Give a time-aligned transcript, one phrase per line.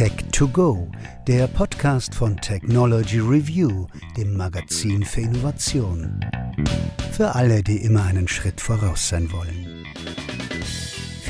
[0.00, 0.88] Tech to Go,
[1.26, 6.24] der Podcast von Technology Review, dem Magazin für Innovation.
[7.12, 9.84] Für alle, die immer einen Schritt voraus sein wollen.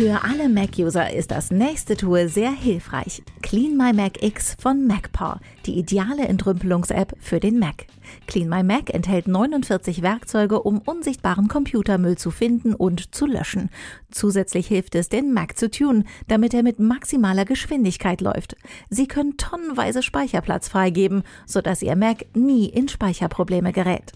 [0.01, 3.23] Für alle Mac-User ist das nächste Tool sehr hilfreich.
[3.43, 7.87] Clean My Mac X von MacPaw, die ideale Entrümpelungs-App für den Mac.
[8.27, 13.69] Clean My Mac enthält 49 Werkzeuge, um unsichtbaren Computermüll zu finden und zu löschen.
[14.11, 18.57] Zusätzlich hilft es, den Mac zu tunen, damit er mit maximaler Geschwindigkeit läuft.
[18.89, 24.13] Sie können tonnenweise Speicherplatz freigeben, sodass Ihr Mac nie in Speicherprobleme gerät.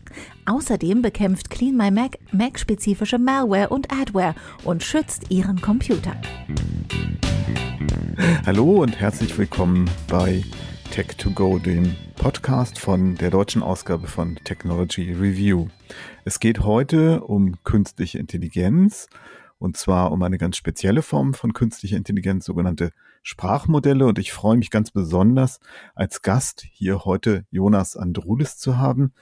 [0.47, 6.15] Außerdem bekämpft Clean My Mac Mac-spezifische Malware und Adware und schützt Ihren Computer.
[8.47, 10.43] Hallo und herzlich willkommen bei
[10.93, 15.66] Tech2Go, dem Podcast von der deutschen Ausgabe von Technology Review.
[16.24, 19.09] Es geht heute um künstliche Intelligenz
[19.59, 22.91] und zwar um eine ganz spezielle Form von künstlicher Intelligenz, sogenannte
[23.23, 24.07] Sprachmodelle.
[24.07, 25.61] Und ich freue mich ganz besonders,
[25.95, 29.13] als Gast hier heute Jonas Andrulis zu haben.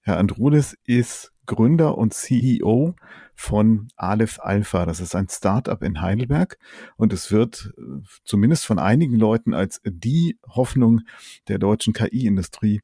[0.00, 2.94] Herr Andrulis ist Gründer und CEO
[3.34, 4.86] von Aleph Alpha.
[4.86, 6.58] Das ist ein Startup in Heidelberg
[6.96, 11.00] und es wird äh, zumindest von einigen Leuten als die Hoffnung
[11.48, 12.80] der deutschen KI-Industrie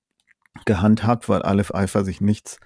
[0.64, 2.58] gehandhabt, weil Aleph Alpha sich nichts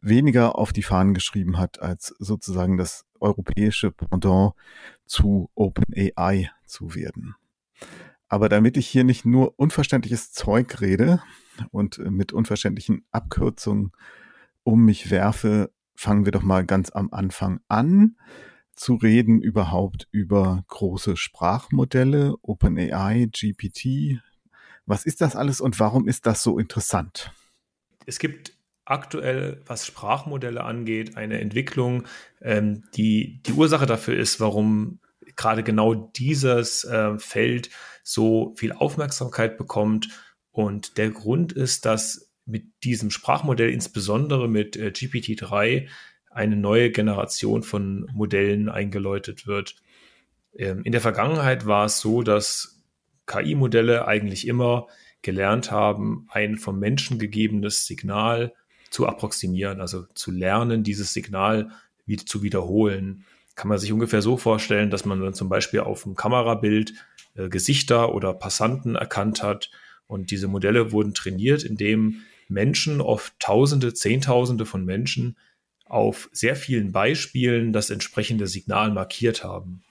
[0.00, 4.52] weniger auf die Fahnen geschrieben hat, als sozusagen das europäische Pendant
[5.06, 7.34] zu OpenAI zu werden.
[8.28, 11.22] Aber damit ich hier nicht nur unverständliches Zeug rede
[11.70, 13.92] und mit unverständlichen Abkürzungen
[14.62, 18.16] um mich werfe, fangen wir doch mal ganz am Anfang an
[18.74, 24.20] zu reden überhaupt über große Sprachmodelle, OpenAI, GPT.
[24.86, 27.32] Was ist das alles und warum ist das so interessant?
[28.06, 32.04] Es gibt aktuell, was Sprachmodelle angeht, eine Entwicklung,
[32.40, 34.98] ähm, die die Ursache dafür ist, warum
[35.36, 37.70] gerade genau dieses äh, Feld
[38.02, 40.08] so viel Aufmerksamkeit bekommt.
[40.50, 45.88] Und der Grund ist, dass mit diesem Sprachmodell, insbesondere mit äh, GPT-3,
[46.30, 49.76] eine neue Generation von Modellen eingeläutet wird.
[50.56, 52.82] Ähm, in der Vergangenheit war es so, dass
[53.26, 54.88] KI-Modelle eigentlich immer
[55.22, 58.52] gelernt haben, ein vom Menschen gegebenes Signal
[58.92, 61.70] zu approximieren, also zu lernen, dieses Signal
[62.04, 63.24] wieder zu wiederholen.
[63.54, 66.92] Kann man sich ungefähr so vorstellen, dass man dann zum Beispiel auf dem Kamerabild
[67.34, 69.70] äh, Gesichter oder Passanten erkannt hat
[70.06, 75.36] und diese Modelle wurden trainiert, indem Menschen, oft Tausende, Zehntausende von Menschen,
[75.86, 79.82] auf sehr vielen Beispielen das entsprechende Signal markiert haben.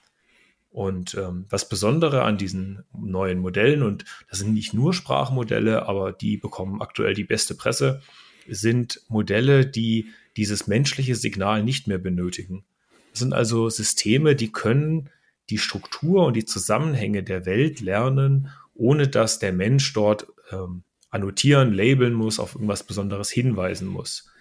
[0.69, 6.13] Und ähm, das Besondere an diesen neuen Modellen, und das sind nicht nur Sprachmodelle, aber
[6.13, 8.01] die bekommen aktuell die beste Presse,
[8.47, 10.07] sind Modelle, die
[10.37, 12.63] dieses menschliche Signal nicht mehr benötigen.
[13.11, 15.09] Das sind also Systeme, die können
[15.49, 21.73] die Struktur und die Zusammenhänge der Welt lernen, ohne dass der Mensch dort ähm, annotieren,
[21.73, 24.31] labeln muss, auf irgendwas Besonderes hinweisen muss.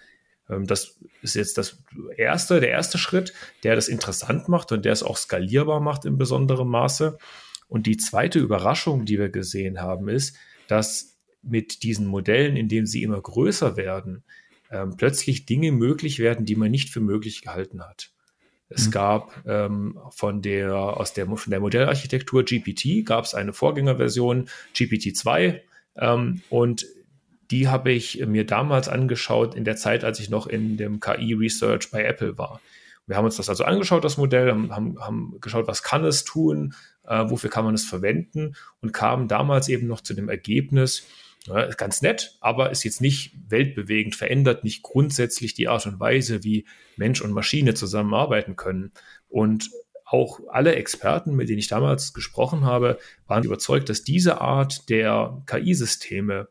[0.49, 1.83] Ähm, das ist jetzt das
[2.15, 3.33] erste, der erste Schritt,
[3.63, 7.17] der das interessant macht und der es auch skalierbar macht in besonderem Maße.
[7.67, 10.35] Und die zweite Überraschung, die wir gesehen haben, ist,
[10.67, 11.10] dass
[11.43, 14.23] mit diesen Modellen, indem sie immer größer werden,
[14.71, 18.11] ähm, plötzlich Dinge möglich werden, die man nicht für möglich gehalten hat.
[18.69, 18.91] Es mhm.
[18.91, 25.15] gab ähm, von der aus der von der Modellarchitektur GPT gab es eine Vorgängerversion GPT
[25.15, 25.61] 2
[25.97, 26.85] ähm, und
[27.51, 31.33] die habe ich mir damals angeschaut in der Zeit, als ich noch in dem KI
[31.33, 32.61] Research bei Apple war.
[33.07, 36.73] Wir haben uns das also angeschaut, das Modell, haben, haben, geschaut, was kann es tun,
[37.05, 41.05] äh, wofür kann man es verwenden und kamen damals eben noch zu dem Ergebnis,
[41.47, 46.43] ja, ganz nett, aber ist jetzt nicht weltbewegend, verändert nicht grundsätzlich die Art und Weise,
[46.43, 48.91] wie Mensch und Maschine zusammenarbeiten können.
[49.27, 49.71] Und
[50.05, 55.41] auch alle Experten, mit denen ich damals gesprochen habe, waren überzeugt, dass diese Art der
[55.47, 56.49] KI-Systeme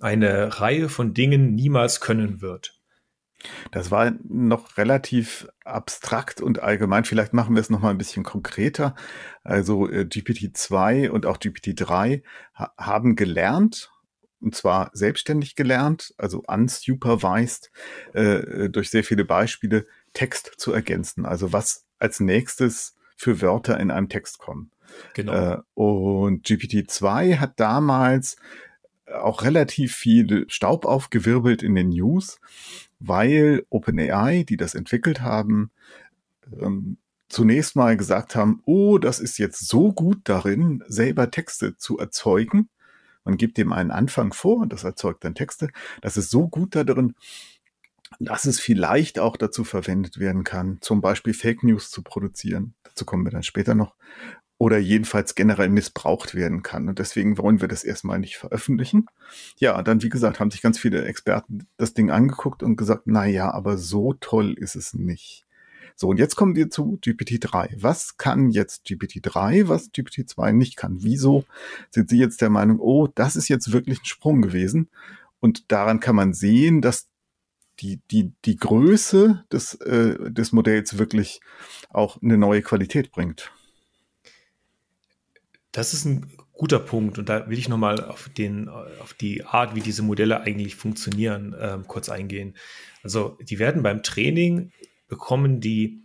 [0.00, 2.78] eine Reihe von Dingen niemals können wird.
[3.70, 7.04] Das war noch relativ abstrakt und allgemein.
[7.04, 8.94] Vielleicht machen wir es noch mal ein bisschen konkreter.
[9.42, 12.22] Also äh, GPT-2 und auch GPT-3
[12.54, 13.93] ha haben gelernt,
[14.44, 17.72] und zwar selbstständig gelernt, also unsupervised,
[18.12, 21.24] äh, durch sehr viele Beispiele Text zu ergänzen.
[21.24, 24.70] Also was als nächstes für Wörter in einem Text kommen.
[25.14, 25.32] Genau.
[25.32, 28.36] Äh, und GPT-2 hat damals
[29.06, 32.40] auch relativ viel Staub aufgewirbelt in den News,
[33.00, 35.70] weil OpenAI, die das entwickelt haben,
[36.60, 36.98] ähm,
[37.28, 42.68] zunächst mal gesagt haben, oh, das ist jetzt so gut darin, selber Texte zu erzeugen.
[43.24, 45.68] Man gibt dem einen Anfang vor und das erzeugt dann Texte.
[46.02, 47.14] Das ist so gut darin,
[48.20, 52.74] dass es vielleicht auch dazu verwendet werden kann, zum Beispiel Fake News zu produzieren.
[52.84, 53.94] Dazu kommen wir dann später noch.
[54.58, 56.88] oder jedenfalls generell missbraucht werden kann.
[56.88, 59.06] Und deswegen wollen wir das erstmal nicht veröffentlichen.
[59.58, 63.26] Ja, dann, wie gesagt, haben sich ganz viele Experten das Ding angeguckt und gesagt, na
[63.26, 65.43] ja, aber so toll ist es nicht.
[65.96, 67.76] So, und jetzt kommen wir zu GPT-3.
[67.78, 70.98] Was kann jetzt GPT-3, was GPT-2 nicht kann?
[71.00, 71.44] Wieso
[71.90, 74.88] sind Sie jetzt der Meinung, oh, das ist jetzt wirklich ein Sprung gewesen?
[75.40, 77.08] Und daran kann man sehen, dass
[77.80, 81.40] die, die, die Größe des, äh, des Modells wirklich
[81.90, 83.52] auch eine neue Qualität bringt.
[85.72, 88.30] Das ist ein guter Punkt und da will ich nochmal auf,
[89.00, 92.56] auf die Art, wie diese Modelle eigentlich funktionieren, äh, kurz eingehen.
[93.02, 94.70] Also die werden beim Training
[95.08, 96.02] bekommen die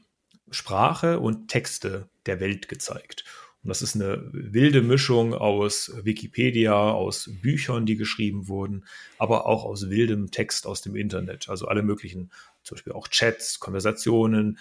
[0.51, 3.23] Sprache und Texte der Welt gezeigt.
[3.63, 8.85] Und das ist eine wilde Mischung aus Wikipedia, aus Büchern, die geschrieben wurden,
[9.17, 11.49] aber auch aus wildem Text aus dem Internet.
[11.49, 12.31] Also alle möglichen,
[12.63, 14.57] zum Beispiel auch Chats, Konversationen,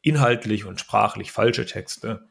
[0.00, 2.28] inhaltlich und sprachlich falsche Texte.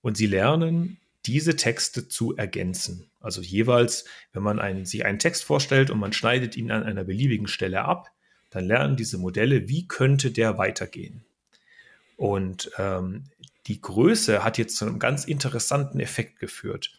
[0.00, 3.10] Und sie lernen diese Texte zu ergänzen.
[3.20, 7.02] Also jeweils, wenn man einen, sich einen Text vorstellt und man schneidet ihn an einer
[7.02, 8.12] beliebigen Stelle ab,
[8.56, 11.26] dann lernen diese Modelle, wie könnte der weitergehen.
[12.16, 13.24] Und ähm,
[13.66, 16.90] die Größe hat jetzt zu einem ganz interessanten Effekt geführt.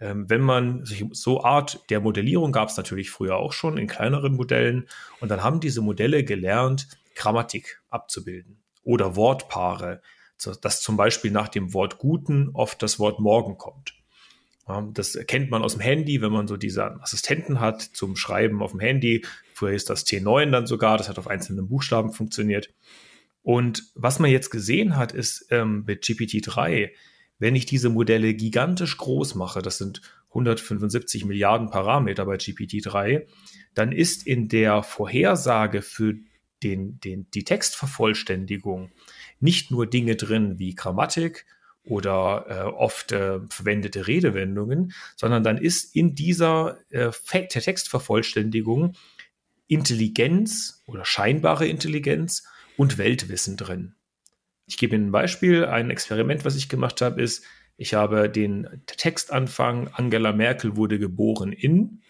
[0.00, 3.86] Ähm, wenn man sich so Art der Modellierung gab es natürlich früher auch schon in
[3.86, 4.88] kleineren Modellen
[5.20, 10.02] und dann haben diese Modelle gelernt, Grammatik abzubilden oder Wortpaare,
[10.60, 13.94] dass zum Beispiel nach dem Wort guten oft das Wort morgen kommt.
[14.94, 18.72] Das kennt man aus dem Handy, wenn man so diese Assistenten hat zum Schreiben auf
[18.72, 19.24] dem Handy.
[19.58, 22.72] Früher ist das T9 dann sogar, das hat auf einzelnen Buchstaben funktioniert.
[23.42, 26.90] Und was man jetzt gesehen hat, ist ähm, mit GPT-3,
[27.40, 33.26] wenn ich diese Modelle gigantisch groß mache, das sind 175 Milliarden Parameter bei GPT-3,
[33.74, 36.14] dann ist in der Vorhersage für
[36.62, 38.92] den, den, die Textvervollständigung
[39.40, 41.46] nicht nur Dinge drin wie Grammatik
[41.82, 48.94] oder äh, oft äh, verwendete Redewendungen, sondern dann ist in dieser äh, Textvervollständigung
[49.68, 52.44] Intelligenz oder scheinbare Intelligenz
[52.76, 53.94] und Weltwissen drin.
[54.66, 55.64] Ich gebe Ihnen ein Beispiel.
[55.64, 57.44] Ein Experiment, was ich gemacht habe, ist,
[57.76, 62.02] ich habe den Textanfang Angela Merkel wurde geboren in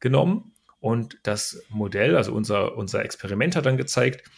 [0.00, 4.28] genommen und das Modell, also unser, unser Experiment hat dann gezeigt,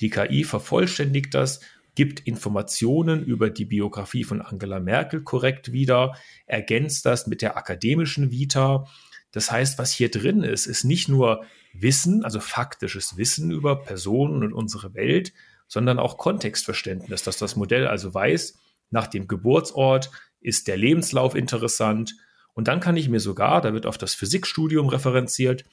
[0.00, 1.60] die KI vervollständigt das
[1.96, 6.16] gibt Informationen über die Biografie von Angela Merkel korrekt wieder,
[6.46, 8.86] ergänzt das mit der akademischen Vita.
[9.32, 14.42] Das heißt, was hier drin ist, ist nicht nur Wissen, also faktisches Wissen über Personen
[14.42, 15.32] und unsere Welt,
[15.66, 18.58] sondern auch Kontextverständnis, dass das Modell also weiß,
[18.90, 20.10] nach dem Geburtsort
[20.40, 22.14] ist der Lebenslauf interessant.
[22.54, 25.64] Und dann kann ich mir sogar, da wird auf das Physikstudium referenziert,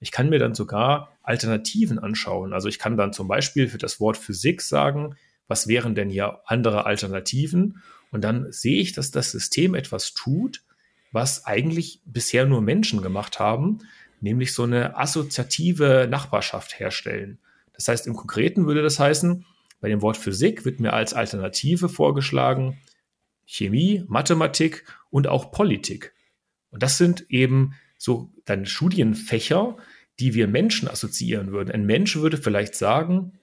[0.00, 2.52] ich kann mir dann sogar Alternativen anschauen.
[2.52, 5.16] Also ich kann dann zum Beispiel für das Wort Physik sagen,
[5.46, 7.82] was wären denn hier andere Alternativen?
[8.10, 10.62] Und dann sehe ich, dass das System etwas tut,
[11.12, 13.78] was eigentlich bisher nur Menschen gemacht haben,
[14.24, 17.38] nämlich so eine assoziative Nachbarschaft herstellen.
[17.74, 19.44] Das heißt, im Konkreten würde das heißen,
[19.80, 22.80] bei dem Wort Physik wird mir als Alternative vorgeschlagen
[23.44, 26.14] Chemie, Mathematik und auch Politik.
[26.70, 29.76] Und das sind eben so dann Studienfächer,
[30.18, 31.70] die wir Menschen assoziieren würden.
[31.70, 33.38] Ein Mensch würde vielleicht sagen,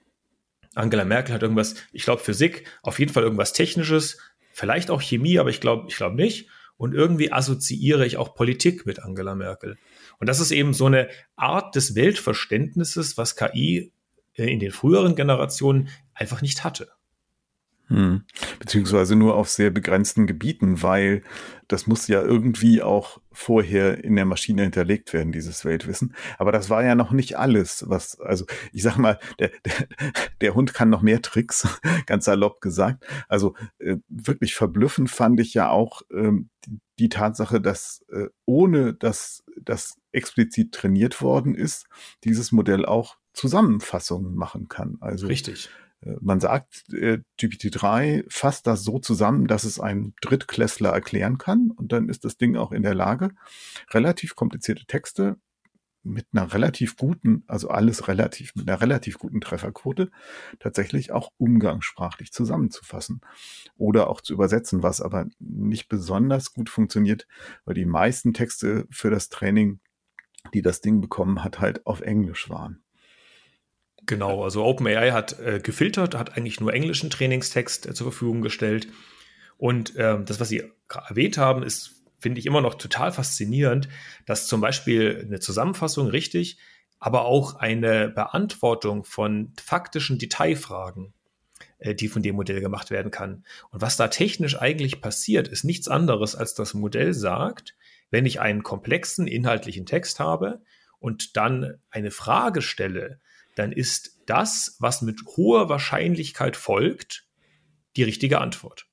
[0.74, 4.18] Angela Merkel hat irgendwas, ich glaube Physik, auf jeden Fall irgendwas Technisches,
[4.52, 6.48] vielleicht auch Chemie, aber ich glaube ich glaube nicht.
[6.76, 9.78] Und irgendwie assoziiere ich auch Politik mit Angela Merkel.
[10.22, 13.92] Und das ist eben so eine Art des Weltverständnisses, was KI
[14.34, 16.92] in den früheren Generationen einfach nicht hatte.
[17.88, 18.22] Hm.
[18.58, 21.22] Beziehungsweise nur auf sehr begrenzten Gebieten, weil
[21.68, 26.14] das muss ja irgendwie auch vorher in der Maschine hinterlegt werden, dieses Weltwissen.
[26.38, 29.88] Aber das war ja noch nicht alles, was, also ich sag mal, der, der,
[30.40, 31.66] der Hund kann noch mehr Tricks,
[32.06, 33.04] ganz salopp gesagt.
[33.28, 38.94] Also äh, wirklich verblüffend fand ich ja auch ähm, die, die Tatsache, dass äh, ohne
[38.94, 41.86] dass das explizit trainiert worden ist,
[42.24, 44.98] dieses Modell auch Zusammenfassungen machen kann.
[45.00, 45.70] Also Richtig.
[46.20, 51.70] Man sagt, äh, GPT-3 fasst das so zusammen, dass es ein Drittklässler erklären kann.
[51.70, 53.30] Und dann ist das Ding auch in der Lage,
[53.92, 55.36] relativ komplizierte Texte
[56.04, 60.10] mit einer relativ guten, also alles relativ, mit einer relativ guten Trefferquote
[60.58, 63.20] tatsächlich auch umgangssprachlich zusammenzufassen
[63.76, 67.26] oder auch zu übersetzen, was aber nicht besonders gut funktioniert,
[67.64, 69.80] weil die meisten Texte für das Training,
[70.54, 72.81] die das Ding bekommen hat, halt auf Englisch waren.
[74.06, 78.88] Genau, also OpenAI hat äh, gefiltert, hat eigentlich nur englischen Trainingstext äh, zur Verfügung gestellt.
[79.58, 83.88] Und ähm, das, was Sie erwähnt haben, ist, finde ich, immer noch total faszinierend,
[84.26, 86.58] dass zum Beispiel eine Zusammenfassung richtig,
[86.98, 91.14] aber auch eine Beantwortung von faktischen Detailfragen
[91.82, 93.44] äh, die von dem Modell gemacht werden kann.
[93.70, 97.76] Und was da technisch eigentlich passiert, ist nichts anderes, als das Modell sagt,
[98.10, 100.62] wenn ich einen komplexen inhaltlichen Text habe
[100.98, 103.20] und dann eine Frage stelle,
[103.54, 107.26] dann ist das, was mit hoher Wahrscheinlichkeit folgt,
[107.96, 108.86] die richtige Antwort.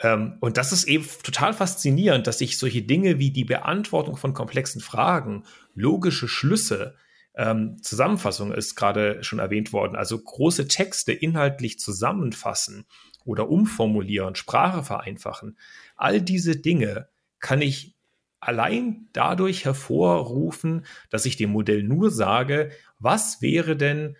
[0.00, 4.34] Ähm, und das ist eben total faszinierend, dass sich solche Dinge wie die Beantwortung von
[4.34, 5.44] komplexen Fragen,
[5.74, 6.96] logische Schlüsse,
[7.34, 12.86] ähm, Zusammenfassung ist gerade schon erwähnt worden, also große Texte inhaltlich zusammenfassen
[13.24, 15.56] oder umformulieren, Sprache vereinfachen,
[15.96, 17.08] all diese Dinge
[17.38, 17.97] kann ich
[18.40, 24.16] allein dadurch hervorrufen, dass ich dem Modell nur sage, was wäre denn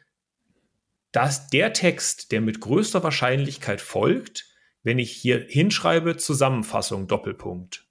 [1.13, 4.47] das, der Text, der mit größter Wahrscheinlichkeit folgt,
[4.83, 7.88] wenn ich hier hinschreibe Zusammenfassung Doppelpunkt.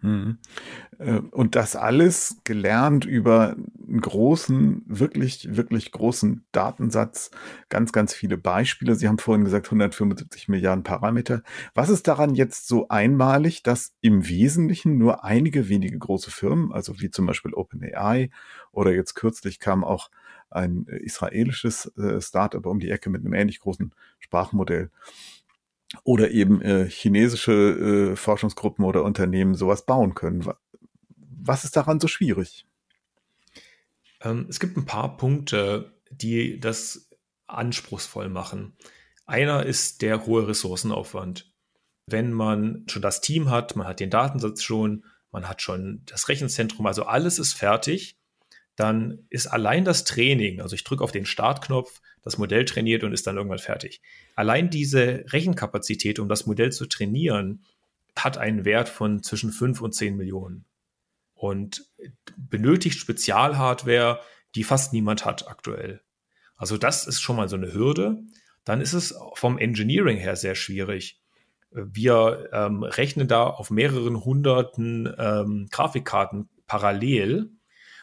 [0.00, 0.38] Mhm.
[0.98, 3.56] Äh, und das alles gelernt über
[3.88, 7.30] einen großen, wirklich, wirklich großen Datensatz,
[7.68, 8.94] ganz, ganz viele Beispiele.
[8.94, 11.42] Sie haben vorhin gesagt, 175 Milliarden Parameter.
[11.74, 17.00] Was ist daran jetzt so einmalig, dass im Wesentlichen nur einige wenige große Firmen, also
[17.00, 18.30] wie zum Beispiel OpenAI
[18.70, 20.10] oder jetzt kürzlich kam auch
[20.50, 24.90] ein israelisches äh, Startup um die Ecke mit einem ähnlich großen Sprachmodell,
[26.04, 30.46] oder eben äh, chinesische äh, Forschungsgruppen oder Unternehmen sowas bauen können.
[31.16, 32.66] Was ist daran so schwierig?
[34.20, 37.08] Ähm, es gibt ein paar Punkte, die das
[37.46, 38.76] anspruchsvoll machen.
[39.26, 41.50] Einer ist der hohe Ressourcenaufwand.
[42.06, 46.28] Wenn man schon das Team hat, man hat den Datensatz schon, man hat schon das
[46.28, 48.18] Rechenzentrum, also alles ist fertig,
[48.76, 53.14] dann ist allein das Training, also ich drücke auf den Startknopf, das Modell trainiert und
[53.14, 54.02] ist dann irgendwann fertig.
[54.34, 57.64] Allein diese Rechenkapazität, um das Modell zu trainieren,
[58.14, 60.66] hat einen Wert von zwischen 5 und 10 Millionen
[61.32, 61.86] und
[62.36, 64.20] benötigt Spezialhardware,
[64.54, 66.02] die fast niemand hat aktuell.
[66.54, 68.18] Also das ist schon mal so eine Hürde.
[68.62, 71.22] Dann ist es vom Engineering her sehr schwierig.
[71.70, 77.52] Wir ähm, rechnen da auf mehreren hunderten ähm, Grafikkarten parallel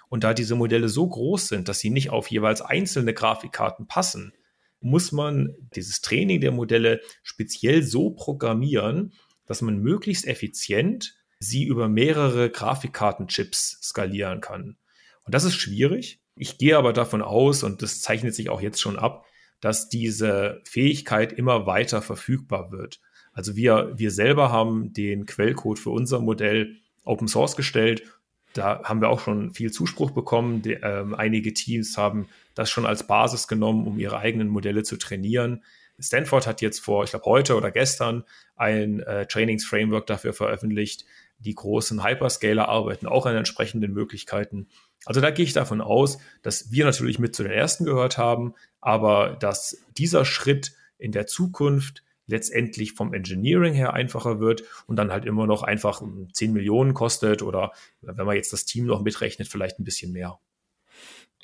[0.09, 4.33] und da diese Modelle so groß sind, dass sie nicht auf jeweils einzelne Grafikkarten passen,
[4.81, 9.13] muss man dieses Training der Modelle speziell so programmieren,
[9.45, 14.77] dass man möglichst effizient sie über mehrere Grafikkartenchips skalieren kann.
[15.23, 16.21] Und das ist schwierig.
[16.35, 19.25] Ich gehe aber davon aus, und das zeichnet sich auch jetzt schon ab,
[19.59, 22.99] dass diese Fähigkeit immer weiter verfügbar wird.
[23.33, 28.03] Also wir, wir selber haben den Quellcode für unser Modell Open Source gestellt
[28.55, 30.61] da haben wir auch schon viel Zuspruch bekommen.
[30.61, 34.97] Die, ähm, einige Teams haben das schon als Basis genommen, um ihre eigenen Modelle zu
[34.97, 35.63] trainieren.
[35.99, 38.23] Stanford hat jetzt vor, ich glaube, heute oder gestern
[38.55, 41.05] ein äh, Trainingsframework dafür veröffentlicht.
[41.39, 44.67] Die großen Hyperscaler arbeiten auch an entsprechenden Möglichkeiten.
[45.05, 48.53] Also da gehe ich davon aus, dass wir natürlich mit zu den ersten gehört haben,
[48.79, 55.11] aber dass dieser Schritt in der Zukunft letztendlich vom Engineering her einfacher wird und dann
[55.11, 56.01] halt immer noch einfach
[56.33, 60.39] 10 Millionen kostet oder wenn man jetzt das Team noch mitrechnet, vielleicht ein bisschen mehr.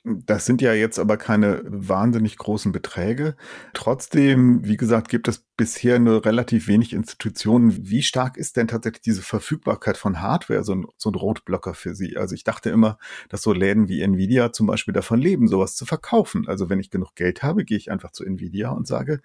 [0.04, 3.36] Das sind ja jetzt aber keine wahnsinnig großen Beträge.
[3.74, 7.88] Trotzdem, wie gesagt, gibt es bisher nur relativ wenig Institutionen.
[7.88, 11.94] Wie stark ist denn tatsächlich diese Verfügbarkeit von Hardware so ein, so ein Rotblocker für
[11.94, 12.18] Sie?
[12.18, 12.98] Also ich dachte immer,
[13.30, 16.48] dass so Läden wie Nvidia zum Beispiel davon leben, sowas zu verkaufen.
[16.48, 19.22] Also wenn ich genug Geld habe, gehe ich einfach zu Nvidia und sage,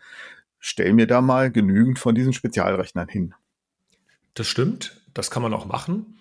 [0.67, 3.35] stell mir da mal genügend von diesen Spezialrechnern hin.
[4.35, 6.19] Das stimmt, das kann man auch machen.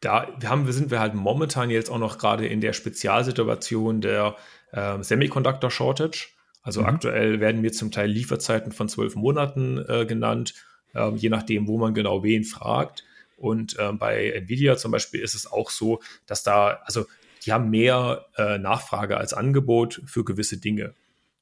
[0.00, 4.36] Da haben, sind wir halt momentan jetzt auch noch gerade in der Spezialsituation der
[4.72, 6.28] äh, Semiconductor Shortage.
[6.62, 6.86] Also mhm.
[6.86, 10.54] aktuell werden mir zum Teil Lieferzeiten von zwölf Monaten äh, genannt,
[10.94, 13.04] äh, je nachdem, wo man genau wen fragt.
[13.36, 17.04] Und äh, bei Nvidia zum Beispiel ist es auch so, dass da, also
[17.44, 20.94] die haben mehr äh, Nachfrage als Angebot für gewisse Dinge.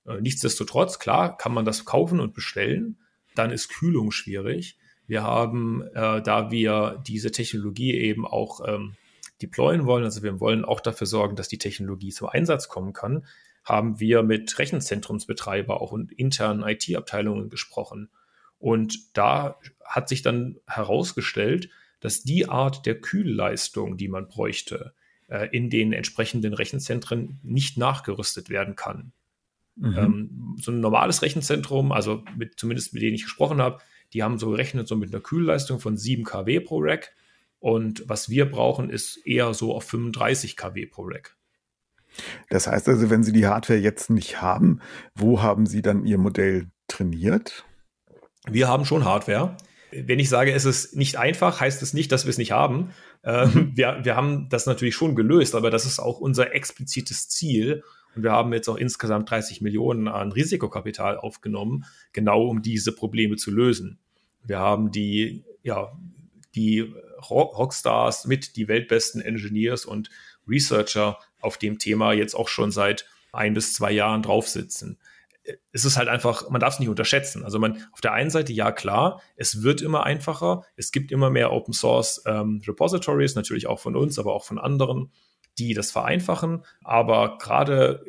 [0.06, 2.98] Äh, nichtsdestotrotz, klar, kann man das kaufen und bestellen.
[3.34, 4.78] Dann ist Kühlung schwierig.
[5.06, 8.94] Wir haben, äh, da wir diese Technologie eben auch ähm,
[9.40, 13.26] deployen wollen, also wir wollen auch dafür sorgen, dass die Technologie zum Einsatz kommen kann,
[13.64, 18.10] haben wir mit Rechenzentrumsbetreiber auch und internen IT-Abteilungen gesprochen.
[18.58, 21.68] Und da hat sich dann herausgestellt,
[22.00, 24.94] dass die Art der Kühlleistung, die man bräuchte,
[25.28, 29.12] äh, in den entsprechenden Rechenzentren nicht nachgerüstet werden kann.
[29.76, 29.98] Mhm.
[29.98, 33.78] Ähm, so ein normales Rechenzentrum, also mit, zumindest mit denen ich gesprochen habe,
[34.12, 37.12] die haben so gerechnet so mit einer Kühlleistung von 7 kW pro Rack.
[37.58, 41.36] Und was wir brauchen, ist eher so auf 35 kW pro Rack.
[42.50, 44.80] Das heißt also, wenn Sie die Hardware jetzt nicht haben,
[45.14, 47.64] wo haben Sie dann Ihr Modell trainiert?
[48.50, 49.56] Wir haben schon Hardware.
[49.92, 52.90] Wenn ich sage, es ist nicht einfach, heißt es nicht, dass wir es nicht haben.
[53.24, 57.82] Ähm, wir, wir haben das natürlich schon gelöst, aber das ist auch unser explizites Ziel
[58.14, 63.36] Und wir haben jetzt auch insgesamt 30 Millionen an Risikokapital aufgenommen, genau um diese Probleme
[63.36, 63.98] zu lösen.
[64.44, 65.92] Wir haben die, ja,
[66.54, 66.92] die
[67.30, 70.10] Rockstars mit die weltbesten Engineers und
[70.46, 74.98] Researcher auf dem Thema jetzt auch schon seit ein bis zwei Jahren drauf sitzen.
[75.72, 77.44] Es ist halt einfach, man darf es nicht unterschätzen.
[77.44, 81.30] Also man auf der einen Seite ja klar, es wird immer einfacher, es gibt immer
[81.30, 85.10] mehr Open Source ähm, Repositories, natürlich auch von uns, aber auch von anderen
[85.58, 86.64] die das vereinfachen.
[86.82, 88.04] Aber gerade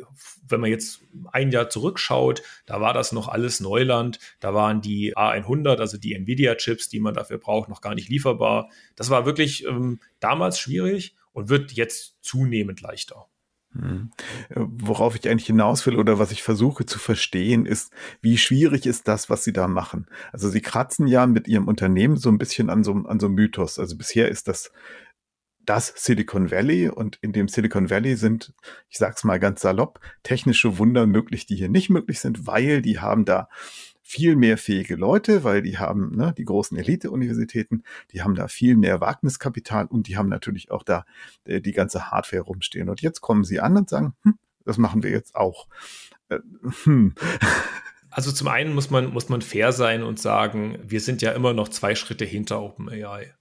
[0.48, 4.20] wenn man jetzt ein Jahr zurückschaut, da war das noch alles Neuland.
[4.40, 8.70] Da waren die A100, also die Nvidia-Chips, die man dafür braucht, noch gar nicht lieferbar.
[8.96, 13.28] Das war wirklich ähm, damals schwierig und wird jetzt zunehmend leichter.
[13.74, 14.12] Hm.
[14.54, 19.08] Worauf ich eigentlich hinaus will oder was ich versuche zu verstehen, ist, wie schwierig ist
[19.08, 20.06] das, was Sie da machen?
[20.32, 23.36] Also Sie kratzen ja mit Ihrem Unternehmen so ein bisschen an so, an so einem
[23.36, 23.80] Mythos.
[23.80, 24.72] Also bisher ist das
[25.66, 28.54] das Silicon Valley und in dem Silicon Valley sind,
[28.90, 33.00] ich sag's mal ganz salopp, technische Wunder möglich, die hier nicht möglich sind, weil die
[33.00, 33.48] haben da
[34.02, 38.76] viel mehr fähige Leute, weil die haben ne, die großen Elite-Universitäten, die haben da viel
[38.76, 41.06] mehr Wagniskapital und die haben natürlich auch da
[41.46, 42.90] äh, die ganze Hardware rumstehen.
[42.90, 45.68] Und jetzt kommen sie an und sagen, hm, das machen wir jetzt auch.
[46.30, 46.40] Äh,
[46.84, 47.16] hm.
[48.12, 51.54] Also zum einen muss man, muss man fair sein und sagen, wir sind ja immer
[51.54, 53.34] noch zwei Schritte hinter OpenAI.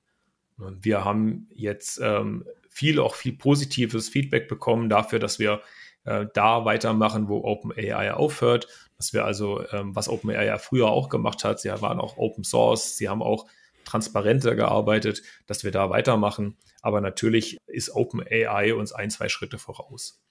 [0.57, 5.61] Wir haben jetzt ähm, viel, auch viel positives Feedback bekommen dafür, dass wir
[6.05, 8.69] äh, da weitermachen, wo OpenAI aufhört.
[8.97, 12.45] Dass wir also, ähm, was OpenAI ja früher auch gemacht hat, sie waren auch Open
[12.45, 13.47] Source, sie haben auch
[13.85, 16.57] transparenter gearbeitet, dass wir da weitermachen.
[16.83, 20.23] Aber natürlich ist OpenAI uns ein, zwei Schritte voraus.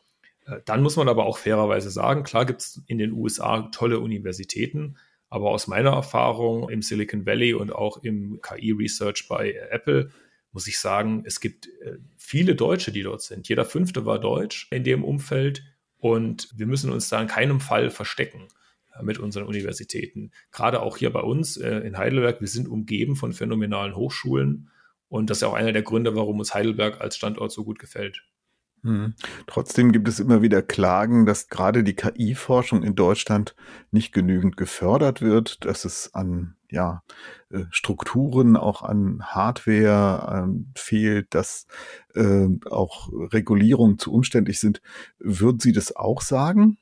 [0.45, 3.99] Äh, dann muss man aber auch fairerweise sagen, klar gibt es in den USA tolle
[3.99, 4.97] Universitäten,
[5.31, 10.11] aber aus meiner Erfahrung im Silicon Valley und auch im KI-Research bei Apple
[10.51, 13.47] muss ich sagen, es gibt äh, viele Deutsche, die dort sind.
[13.47, 15.63] Jeder fünfte war Deutsch in dem Umfeld
[15.97, 18.49] und wir müssen uns da in keinem Fall verstecken
[18.93, 20.31] äh, mit unseren Universitäten.
[20.51, 24.69] Gerade auch hier bei uns äh, in Heidelberg, wir sind umgeben von phänomenalen Hochschulen
[25.07, 28.21] und das ist auch einer der Gründe, warum uns Heidelberg als Standort so gut gefällt.
[28.83, 29.13] Hm.
[29.45, 33.55] Trotzdem gibt es immer wieder Klagen, dass gerade die KI-Forschung in Deutschland
[33.91, 37.03] nicht genügend gefördert wird, dass es an ja,
[37.51, 41.67] äh, Strukturen, auch an Hardware äh, fehlt, dass
[42.15, 44.81] äh, auch Regulierungen zu umständlich sind.
[45.19, 46.77] Würden Sie das auch sagen?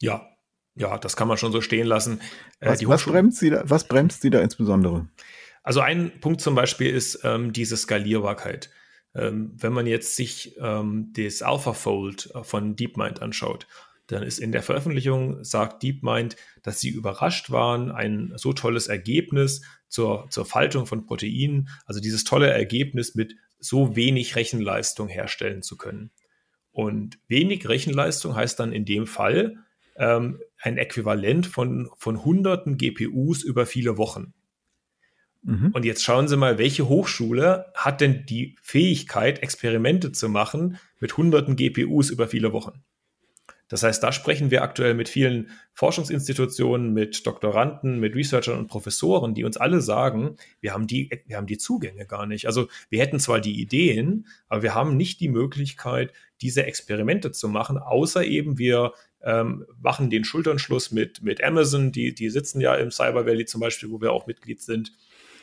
[0.00, 0.26] Ja,
[0.74, 2.20] ja, das kann man schon so stehen lassen.
[2.60, 5.08] Äh, was, was bremst Sie da, was bremst Sie da insbesondere?
[5.62, 8.70] Also ein Punkt zum Beispiel ist ähm, diese Skalierbarkeit.
[9.14, 13.66] Ähm, wenn man jetzt sich ähm, das AlphaFold äh, von DeepMind anschaut,
[14.06, 19.62] dann ist in der Veröffentlichung, sagt DeepMind, dass sie überrascht waren, ein so tolles Ergebnis
[19.88, 25.76] zur, zur Faltung von Proteinen, also dieses tolle Ergebnis mit so wenig Rechenleistung herstellen zu
[25.76, 26.10] können.
[26.70, 29.56] Und wenig Rechenleistung heißt dann in dem Fall
[29.96, 34.34] ähm, ein Äquivalent von, von hunderten GPUs über viele Wochen.
[35.44, 35.70] Mhm.
[35.72, 41.16] Und jetzt schauen Sie mal, welche Hochschule hat denn die Fähigkeit, Experimente zu machen mit
[41.16, 42.82] hunderten GPUs über viele Wochen?
[43.68, 49.34] Das heißt, da sprechen wir aktuell mit vielen Forschungsinstitutionen, mit Doktoranden, mit Researchern und Professoren,
[49.34, 52.46] die uns alle sagen, wir haben die, wir haben die Zugänge gar nicht.
[52.46, 57.48] Also wir hätten zwar die Ideen, aber wir haben nicht die Möglichkeit, diese Experimente zu
[57.48, 62.74] machen, außer eben wir ähm, machen den Schulternschluss mit, mit Amazon, die, die sitzen ja
[62.74, 64.92] im Cyber Valley zum Beispiel, wo wir auch Mitglied sind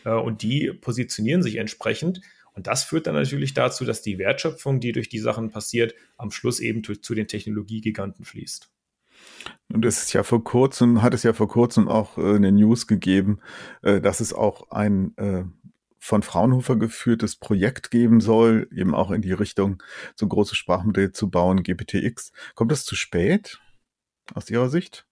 [0.03, 2.21] und die positionieren sich entsprechend.
[2.53, 6.31] Und das führt dann natürlich dazu, dass die Wertschöpfung, die durch die Sachen passiert, am
[6.31, 8.69] Schluss eben zu den Technologiegiganten fließt.
[9.71, 12.87] Und es ist ja vor kurzem, hat es ja vor kurzem auch äh, eine News
[12.87, 13.39] gegeben,
[13.81, 15.45] äh, dass es auch ein äh,
[15.97, 19.81] von Fraunhofer geführtes Projekt geben soll, eben auch in die Richtung,
[20.15, 22.31] so große Sprachmodelle zu bauen, GPTX.
[22.55, 23.59] Kommt das zu spät
[24.33, 25.05] aus Ihrer Sicht?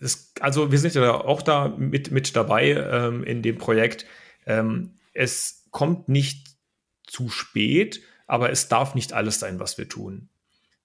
[0.00, 4.06] Es, also wir sind ja auch da mit, mit dabei ähm, in dem Projekt.
[4.46, 6.56] Ähm, es kommt nicht
[7.06, 10.28] zu spät, aber es darf nicht alles sein, was wir tun.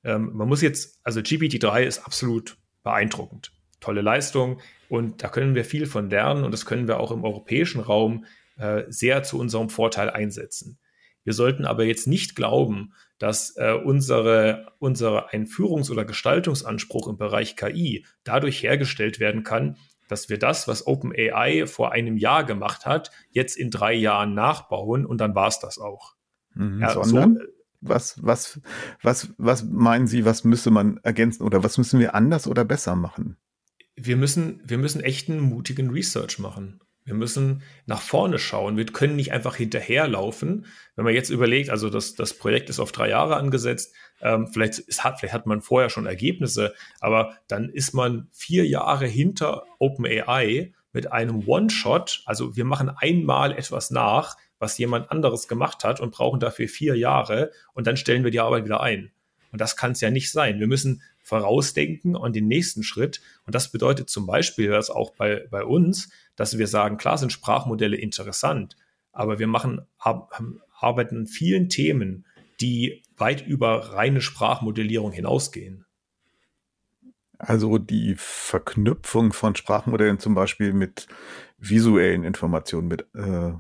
[0.04, 3.52] Ähm, man muss jetzt, also GPT-3 ist absolut beeindruckend.
[3.80, 7.24] Tolle Leistung und da können wir viel von lernen und das können wir auch im
[7.24, 8.26] europäischen Raum
[8.58, 10.80] äh, sehr zu unserem Vorteil einsetzen.
[11.24, 17.56] Wir sollten aber jetzt nicht glauben, dass äh, unsere, unsere Einführungs- oder Gestaltungsanspruch im Bereich
[17.56, 23.12] KI dadurch hergestellt werden kann, dass wir das, was OpenAI vor einem Jahr gemacht hat,
[23.30, 26.16] jetzt in drei Jahren nachbauen und dann war es das auch.
[26.54, 27.48] Mhm, ja, sondern so, äh,
[27.82, 28.62] was, was,
[29.02, 32.96] was, was meinen Sie, was müsste man ergänzen oder was müssen wir anders oder besser
[32.96, 33.38] machen?
[33.96, 36.80] Wir müssen, wir müssen echten mutigen Research machen.
[37.04, 38.78] Wir müssen nach vorne schauen.
[38.78, 40.68] Wir können nicht einfach hinterherlaufen.
[40.96, 44.80] Wenn man jetzt überlegt, also das, das Projekt ist auf drei Jahre angesetzt, ähm, vielleicht,
[44.80, 49.64] ist, hat, vielleicht hat man vorher schon Ergebnisse, aber dann ist man vier Jahre hinter
[49.80, 52.22] OpenAI mit einem One-Shot.
[52.26, 56.96] Also wir machen einmal etwas nach, was jemand anderes gemacht hat und brauchen dafür vier
[56.96, 59.12] Jahre und dann stellen wir die Arbeit wieder ein.
[59.52, 60.60] Und das kann es ja nicht sein.
[60.60, 63.22] Wir müssen vorausdenken und den nächsten Schritt.
[63.46, 67.32] Und das bedeutet zum Beispiel, dass auch bei, bei uns, dass wir sagen, klar sind
[67.32, 68.76] Sprachmodelle interessant,
[69.12, 72.26] aber wir machen, arbeiten an vielen Themen,
[72.60, 75.86] die weit über reine Sprachmodellierung hinausgehen.
[77.38, 81.08] Also die Verknüpfung von Sprachmodellen zum Beispiel mit
[81.58, 83.54] visuellen Informationen, mit äh,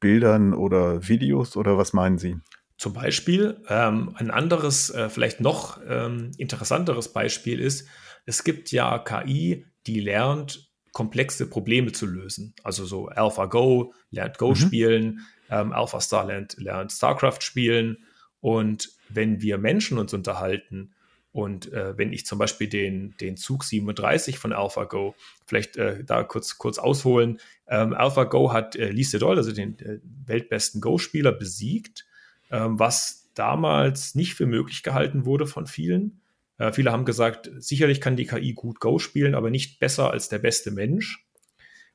[0.00, 2.38] Bildern oder Videos oder was meinen Sie?
[2.80, 7.86] Zum Beispiel ähm, ein anderes, äh, vielleicht noch ähm, interessanteres Beispiel ist,
[8.24, 12.54] es gibt ja KI, die lernt, komplexe Probleme zu lösen.
[12.62, 14.56] Also so AlphaGo lernt Go mhm.
[14.56, 17.98] spielen, ähm, AlphaStar lernt, lernt StarCraft spielen.
[18.40, 20.94] Und wenn wir Menschen uns unterhalten
[21.32, 25.14] und äh, wenn ich zum Beispiel den, den Zug 37 von AlphaGo,
[25.46, 29.98] vielleicht äh, da kurz, kurz ausholen, ähm, AlphaGo hat äh, Lee Sedol, also den äh,
[30.24, 32.06] weltbesten Go-Spieler, besiegt
[32.50, 36.20] ähm, was damals nicht für möglich gehalten wurde von vielen.
[36.58, 40.28] Äh, viele haben gesagt, sicherlich kann die KI gut Go spielen, aber nicht besser als
[40.28, 41.26] der beste Mensch.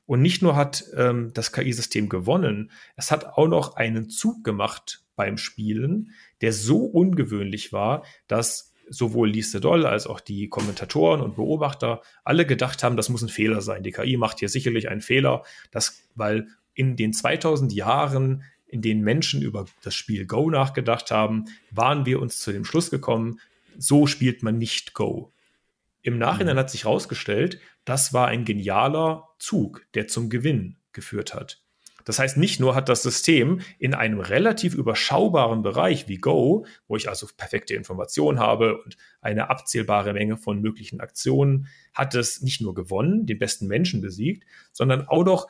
[0.06, 5.04] Und nicht nur hat ähm, das KI-System gewonnen, es hat auch noch einen Zug gemacht
[5.16, 11.34] beim Spielen, der so ungewöhnlich war, dass sowohl Lise Doll als auch die Kommentatoren und
[11.34, 13.82] Beobachter alle gedacht haben, das muss ein Fehler sein.
[13.82, 15.42] Die KI macht hier sicherlich einen Fehler,
[15.72, 21.46] das, weil in den 2000 Jahren in denen Menschen über das Spiel Go nachgedacht haben,
[21.70, 23.40] waren wir uns zu dem Schluss gekommen,
[23.78, 25.32] so spielt man nicht Go.
[26.02, 26.60] Im Nachhinein mhm.
[26.60, 31.60] hat sich herausgestellt, das war ein genialer Zug, der zum Gewinn geführt hat.
[32.04, 36.96] Das heißt, nicht nur hat das System in einem relativ überschaubaren Bereich wie Go, wo
[36.96, 42.60] ich also perfekte Informationen habe und eine abzählbare Menge von möglichen Aktionen, hat es nicht
[42.60, 45.48] nur gewonnen, den besten Menschen besiegt, sondern auch noch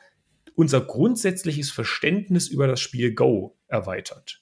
[0.57, 4.41] unser grundsätzliches Verständnis über das Spiel Go erweitert.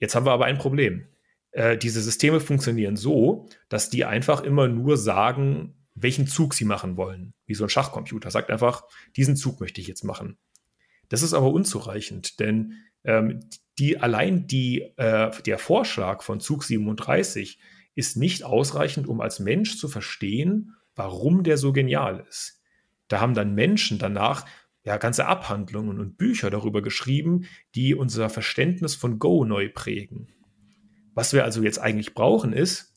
[0.00, 1.06] Jetzt haben wir aber ein Problem.
[1.50, 6.96] Äh, diese Systeme funktionieren so, dass die einfach immer nur sagen, welchen Zug sie machen
[6.96, 7.34] wollen.
[7.44, 8.84] Wie so ein Schachcomputer sagt einfach,
[9.16, 10.38] diesen Zug möchte ich jetzt machen.
[11.10, 13.40] Das ist aber unzureichend, denn ähm,
[13.78, 17.58] die, allein die, äh, der Vorschlag von Zug 37
[17.94, 22.62] ist nicht ausreichend, um als Mensch zu verstehen, warum der so genial ist.
[23.08, 24.46] Da haben dann Menschen danach
[24.84, 30.28] ja, ganze Abhandlungen und Bücher darüber geschrieben, die unser Verständnis von Go neu prägen.
[31.14, 32.94] Was wir also jetzt eigentlich brauchen, ist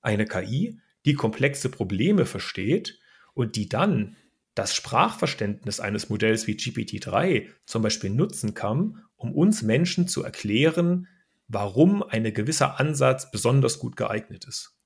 [0.00, 2.98] eine KI, die komplexe Probleme versteht
[3.34, 4.16] und die dann
[4.54, 11.06] das Sprachverständnis eines Modells wie GPT-3 zum Beispiel nutzen kann, um uns Menschen zu erklären,
[11.46, 14.76] warum ein gewisser Ansatz besonders gut geeignet ist.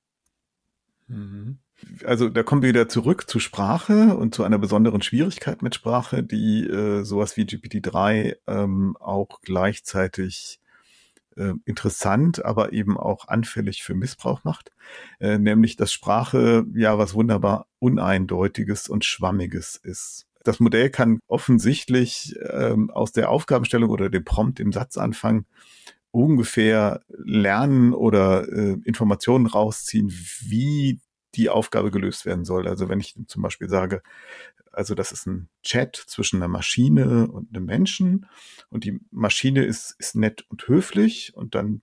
[1.06, 1.58] Mhm
[2.04, 6.22] also da kommen wir wieder zurück zu Sprache und zu einer besonderen Schwierigkeit mit Sprache,
[6.22, 10.60] die äh, sowas wie GPT-3 ähm, auch gleichzeitig
[11.36, 14.72] äh, interessant, aber eben auch anfällig für Missbrauch macht,
[15.20, 20.26] äh, nämlich dass Sprache ja was wunderbar Uneindeutiges und Schwammiges ist.
[20.44, 25.46] Das Modell kann offensichtlich ähm, aus der Aufgabenstellung oder dem Prompt im Satzanfang
[26.10, 31.00] ungefähr lernen oder äh, Informationen rausziehen, wie
[31.34, 32.68] die Aufgabe gelöst werden soll.
[32.68, 34.02] Also wenn ich zum Beispiel sage,
[34.72, 38.26] also das ist ein Chat zwischen einer Maschine und einem Menschen
[38.70, 41.82] und die Maschine ist, ist nett und höflich und dann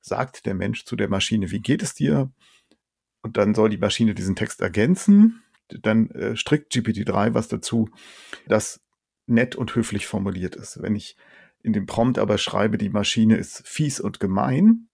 [0.00, 2.30] sagt der Mensch zu der Maschine, wie geht es dir?
[3.22, 5.42] Und dann soll die Maschine diesen Text ergänzen.
[5.68, 7.90] Dann äh, strickt GPT-3 was dazu,
[8.46, 8.80] das
[9.26, 10.82] nett und höflich formuliert ist.
[10.82, 11.16] Wenn ich
[11.62, 14.88] in dem Prompt aber schreibe, die Maschine ist fies und gemein,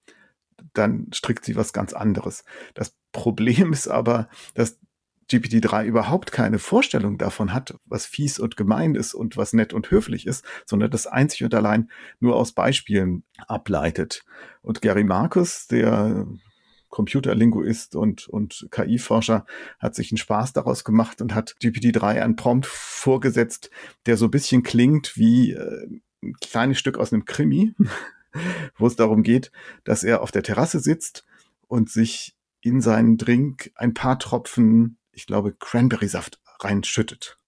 [0.75, 2.45] dann strickt sie was ganz anderes.
[2.75, 4.79] Das Problem ist aber, dass
[5.31, 9.91] GPT-3 überhaupt keine Vorstellung davon hat, was fies und gemein ist und was nett und
[9.91, 11.91] höflich ist, sondern das einzig und allein
[12.21, 14.25] nur aus Beispielen ableitet.
[14.63, 16.27] Und Gary Marcus, der
[16.91, 19.47] Computerlinguist und, und KI-Forscher,
[19.81, 23.71] hat sich einen Spaß daraus gemacht und hat GPT-3 ein Prompt vorgesetzt,
[24.07, 25.89] der so ein bisschen klingt wie äh,
[26.23, 27.75] ein kleines Stück aus einem Krimi
[28.77, 29.51] wo es darum geht,
[29.85, 31.25] dass er auf der Terrasse sitzt
[31.67, 37.39] und sich in seinen Drink ein paar Tropfen, ich glaube, Cranberry-Saft reinschüttet.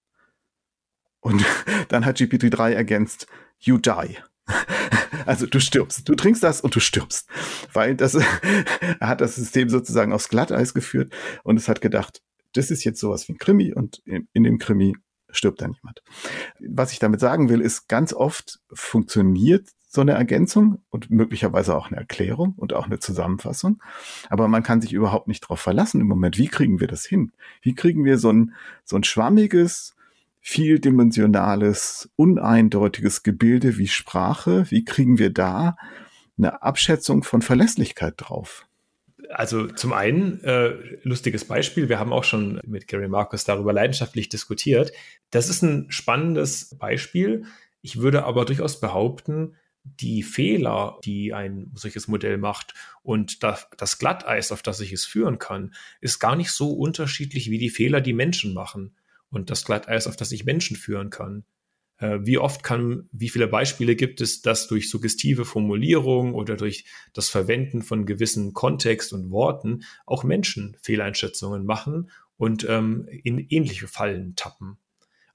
[1.20, 1.44] Und
[1.88, 3.27] dann hat GPT-3 ergänzt,
[3.59, 4.16] you die.
[5.27, 6.09] Also du stirbst.
[6.09, 7.29] Du trinkst das und du stirbst.
[7.74, 8.14] Weil das,
[9.01, 11.12] er hat das System sozusagen aufs Glatteis geführt
[11.44, 12.22] und es hat gedacht,
[12.55, 14.96] das ist jetzt sowas wie ein Krimi und in, dem Krimi
[15.31, 16.03] stirbt dann jemand.
[16.61, 21.88] Was ich damit sagen will, ist, ganz oft funktioniert so eine Ergänzung und möglicherweise auch
[21.88, 23.83] eine Erklärung und auch eine Zusammenfassung.
[24.29, 26.37] Aber man kann sich überhaupt nicht darauf verlassen im Moment.
[26.37, 27.33] Wie kriegen wir das hin?
[27.62, 29.96] Wie kriegen wir so ein, so ein schwammiges,
[30.40, 34.70] vieldimensionales, uneindeutiges Gebilde wie Sprache?
[34.70, 35.77] Wie kriegen wir da
[36.37, 38.66] eine Abschätzung von Verlässlichkeit drauf?
[39.31, 44.29] Also zum einen, äh, lustiges Beispiel, wir haben auch schon mit Gary Marcus darüber leidenschaftlich
[44.29, 44.92] diskutiert.
[45.31, 47.44] Das ist ein spannendes Beispiel.
[47.81, 49.57] Ich würde aber durchaus behaupten,
[50.01, 55.38] die Fehler, die ein solches Modell macht und das, Glatteis, auf das ich es führen
[55.38, 58.94] kann, ist gar nicht so unterschiedlich wie die Fehler, die Menschen machen
[59.31, 61.44] und das Glatteis, auf das ich Menschen führen kann.
[61.98, 66.85] Äh, wie oft kann, wie viele Beispiele gibt es, dass durch suggestive Formulierung oder durch
[67.12, 73.88] das Verwenden von gewissen Kontext und Worten auch Menschen Fehleinschätzungen machen und ähm, in ähnliche
[73.88, 74.79] Fallen tappen.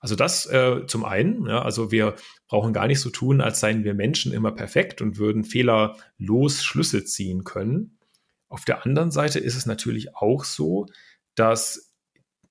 [0.04, 2.16] Also das äh, zum einen, ja, also wir
[2.50, 7.06] brauchen gar nicht so tun, als seien wir Menschen immer perfekt und würden fehlerlos Schlüsse
[7.06, 7.98] ziehen können.
[8.50, 10.88] Auf der anderen Seite ist es natürlich auch so,
[11.36, 11.94] dass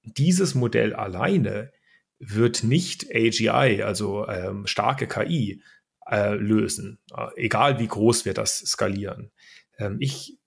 [0.03, 1.73] dieses Modell alleine
[2.19, 5.62] wird nicht AGI, also ähm, starke KI,
[6.11, 9.31] äh, lösen, äh, egal wie groß wir das skalieren.
[9.77, 10.38] Ähm, ich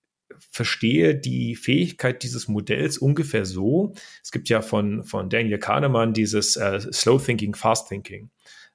[0.51, 3.93] verstehe die Fähigkeit dieses Modells ungefähr so.
[4.23, 8.29] Es gibt ja von, von Daniel Kahnemann dieses äh, Slow Thinking, Fast Thinking,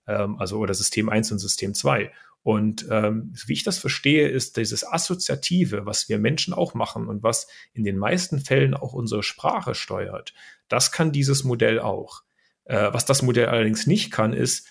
[0.06, 2.10] ähm, also oder System 1 und System 2.
[2.42, 7.22] Und ähm, wie ich das verstehe, ist dieses Assoziative, was wir Menschen auch machen und
[7.22, 10.32] was in den meisten Fällen auch unsere Sprache steuert,
[10.68, 12.22] das kann dieses Modell auch.
[12.64, 14.66] Äh, was das Modell allerdings nicht kann, ist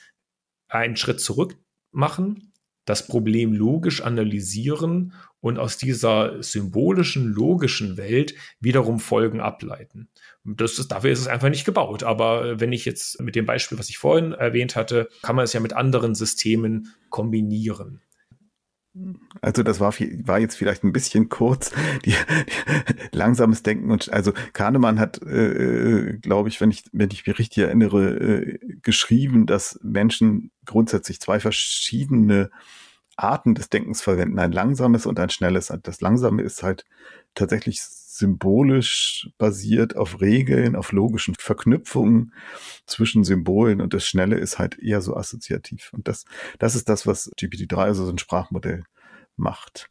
[0.68, 1.58] einen Schritt zurück
[1.92, 2.54] machen,
[2.86, 10.10] das Problem logisch analysieren und aus dieser symbolischen, logischen Welt wiederum Folgen ableiten.
[10.44, 12.04] Das ist, dafür ist es einfach nicht gebaut.
[12.04, 15.54] Aber wenn ich jetzt mit dem Beispiel, was ich vorhin erwähnt hatte, kann man es
[15.54, 18.02] ja mit anderen Systemen kombinieren.
[19.42, 21.72] Also das war, war jetzt vielleicht ein bisschen kurz,
[22.06, 27.26] die, die langsames Denken und also Kahnemann hat, äh, glaube ich, wenn ich wenn ich
[27.26, 32.50] mich richtig erinnere, äh, geschrieben, dass Menschen grundsätzlich zwei verschiedene
[33.24, 35.74] Arten des Denkens verwenden, ein langsames und ein schnelles.
[35.84, 36.86] Das langsame ist halt
[37.36, 42.34] tatsächlich symbolisch basiert auf Regeln, auf logischen Verknüpfungen
[42.86, 45.92] zwischen Symbolen und das Schnelle ist halt eher so assoziativ.
[45.94, 46.26] Und das,
[46.60, 48.84] das ist das, was GPT-3, also so ein Sprachmodell,
[49.38, 49.90] macht.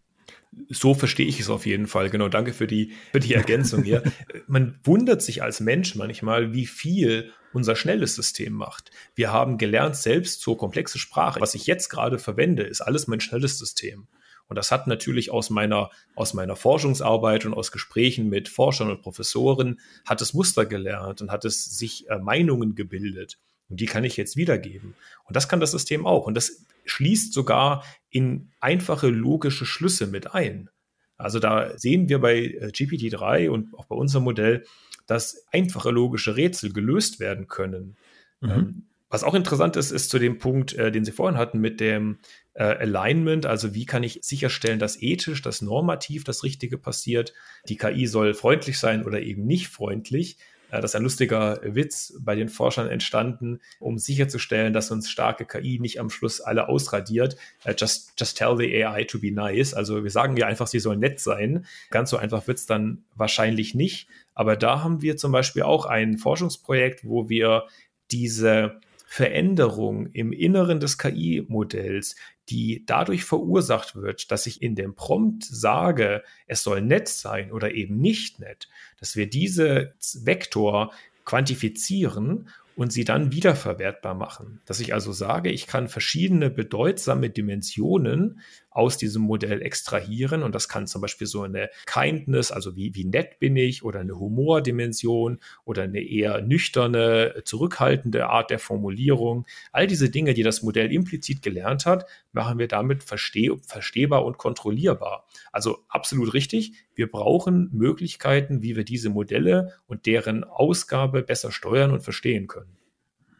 [0.68, 2.11] So verstehe ich es auf jeden Fall.
[2.11, 4.02] Genau, danke für die, für die Ergänzung hier.
[4.46, 8.90] Man wundert sich als Mensch manchmal, wie viel unser schnelles System macht.
[9.14, 13.20] Wir haben gelernt, selbst so komplexe Sprache, was ich jetzt gerade verwende, ist alles mein
[13.20, 14.06] schnelles System.
[14.48, 19.02] Und das hat natürlich aus meiner, aus meiner Forschungsarbeit und aus Gesprächen mit Forschern und
[19.02, 23.38] Professoren, hat es Muster gelernt und hat es sich äh, Meinungen gebildet.
[23.68, 24.94] Und die kann ich jetzt wiedergeben.
[25.24, 26.26] Und das kann das System auch.
[26.26, 30.70] Und das schließt sogar in einfache logische Schlüsse mit ein.
[31.16, 34.64] Also da sehen wir bei äh, GPT-3 und auch bei unserem Modell,
[35.07, 37.96] dass einfache logische Rätsel gelöst werden können.
[38.40, 38.50] Mhm.
[38.50, 41.81] Ähm, was auch interessant ist, ist zu dem Punkt, äh, den Sie vorhin hatten mit
[41.81, 42.18] dem
[42.54, 47.33] äh, Alignment, also wie kann ich sicherstellen, dass ethisch, dass normativ das Richtige passiert.
[47.68, 50.37] Die KI soll freundlich sein oder eben nicht freundlich.
[50.70, 55.44] Äh, das ist ein lustiger Witz bei den Forschern entstanden, um sicherzustellen, dass uns starke
[55.44, 57.37] KI nicht am Schluss alle ausradiert.
[57.64, 59.74] Äh, just, just tell the AI to be nice.
[59.74, 61.66] Also wir sagen ja einfach, sie soll nett sein.
[61.90, 64.09] Ganz so einfach wird es dann wahrscheinlich nicht.
[64.35, 67.64] Aber da haben wir zum Beispiel auch ein Forschungsprojekt, wo wir
[68.11, 72.14] diese Veränderung im Inneren des KI-Modells,
[72.50, 77.72] die dadurch verursacht wird, dass ich in dem Prompt sage, es soll nett sein oder
[77.72, 80.92] eben nicht nett, dass wir diese Vektor
[81.24, 84.61] quantifizieren und sie dann wiederverwertbar machen.
[84.64, 90.68] Dass ich also sage, ich kann verschiedene bedeutsame Dimensionen aus diesem Modell extrahieren und das
[90.68, 95.40] kann zum Beispiel so eine Kindness, also wie, wie nett bin ich oder eine Humordimension
[95.64, 99.46] oder eine eher nüchterne, zurückhaltende Art der Formulierung.
[99.72, 104.38] All diese Dinge, die das Modell implizit gelernt hat, machen wir damit versteh verstehbar und
[104.38, 105.26] kontrollierbar.
[105.52, 106.74] Also absolut richtig.
[106.94, 112.77] Wir brauchen Möglichkeiten, wie wir diese Modelle und deren Ausgabe besser steuern und verstehen können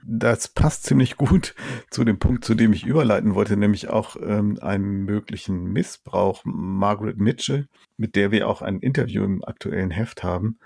[0.05, 1.55] das passt ziemlich gut
[1.91, 6.43] zu dem Punkt, zu dem ich überleiten wollte, nämlich auch ähm, einem möglichen Missbrauch.
[6.45, 10.59] Margaret Mitchell, mit der wir auch ein Interview im aktuellen Heft haben,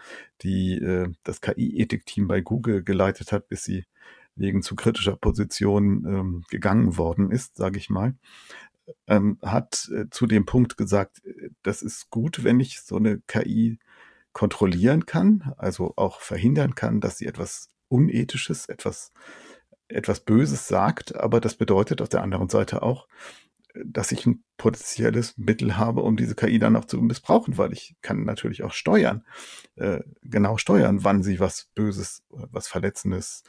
[0.42, 3.84] die äh, das KI-Ethik-Team bei Google geleitet hat, bis sie
[4.34, 8.14] wegen zu kritischer Position ähm, gegangen worden ist, sage ich mal,
[9.06, 13.20] ähm, hat äh, zu dem Punkt gesagt, äh, das ist gut, wenn ich so eine
[13.26, 13.78] KI
[14.32, 19.12] kontrollieren kann, also auch verhindern kann, dass sie etwas Unethisches, etwas,
[19.88, 23.06] etwas Böses sagt, aber das bedeutet auf der anderen Seite auch,
[23.74, 27.96] dass ich ein potenzielles Mittel habe, um diese KI dann auch zu missbrauchen, weil ich
[28.02, 29.24] kann natürlich auch steuern,
[29.76, 33.44] äh, genau steuern, wann sie was Böses, was Verletzendes,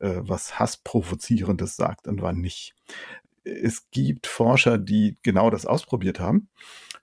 [0.00, 2.74] äh, was Hassprovozierendes sagt und wann nicht.
[3.44, 6.48] Es gibt Forscher, die genau das ausprobiert haben,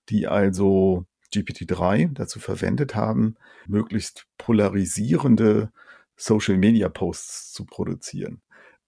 [0.10, 5.72] die also GPT-3 dazu verwendet haben, möglichst polarisierende
[6.18, 8.42] Social-Media-Posts zu produzieren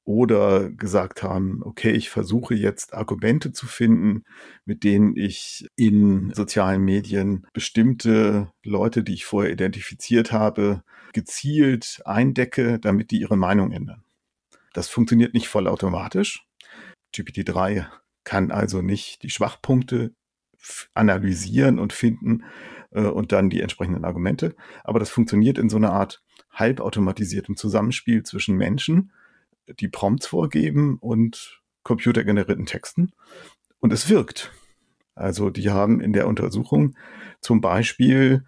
[0.04, 4.24] oder gesagt haben, okay, ich versuche jetzt Argumente zu finden,
[4.66, 12.80] mit denen ich in sozialen Medien bestimmte Leute, die ich vorher identifiziert habe, gezielt eindecke,
[12.80, 14.04] damit die ihre Meinung ändern.
[14.74, 16.44] Das funktioniert nicht vollautomatisch.
[17.14, 17.86] GPT-3
[18.24, 20.14] kann also nicht die Schwachpunkte
[20.94, 22.44] analysieren und finden
[22.92, 24.56] äh, und dann die entsprechenden Argumente.
[24.84, 26.24] Aber das funktioniert in so einer Art
[26.60, 29.12] halbautomatisiertem Zusammenspiel zwischen Menschen,
[29.80, 33.12] die Prompts vorgeben und computergenerierten Texten.
[33.80, 34.52] Und es wirkt.
[35.16, 36.96] Also die haben in der Untersuchung
[37.42, 38.44] zum Beispiel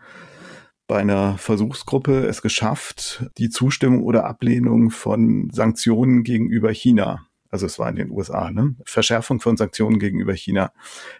[0.87, 7.77] bei einer Versuchsgruppe es geschafft, die Zustimmung oder Ablehnung von Sanktionen gegenüber China, also es
[7.77, 8.75] war in den USA, ne?
[8.85, 10.71] Verschärfung von Sanktionen gegenüber China,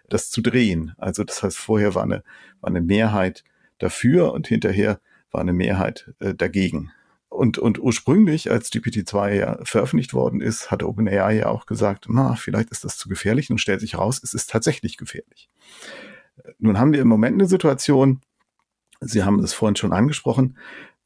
[0.08, 0.94] das zu drehen.
[0.98, 2.24] Also das heißt, vorher war eine,
[2.62, 3.44] war eine Mehrheit
[3.80, 6.92] dafür und hinterher war eine Mehrheit äh, dagegen.
[7.30, 12.36] Und, und ursprünglich, als GPT-2 ja veröffentlicht worden ist, hatte OpenAI ja auch gesagt, na,
[12.36, 15.50] vielleicht ist das zu gefährlich und stellt sich raus, es ist tatsächlich gefährlich.
[16.60, 18.22] Nun haben wir im Moment eine Situation,
[19.02, 20.58] Sie haben es vorhin schon angesprochen,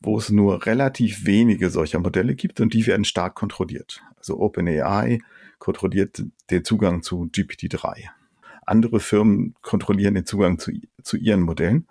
[0.02, 4.02] wo es nur relativ wenige solcher Modelle gibt und die werden stark kontrolliert.
[4.18, 5.20] Also OpenAI
[5.60, 8.10] kontrolliert den Zugang zu GPT-3.
[8.66, 10.72] Andere Firmen kontrollieren den Zugang zu,
[11.04, 11.88] zu ihren Modellen.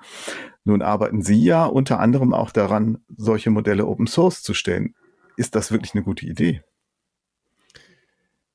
[0.64, 4.94] Nun arbeiten Sie ja unter anderem auch daran, solche Modelle Open Source zu stellen.
[5.36, 6.62] Ist das wirklich eine gute Idee?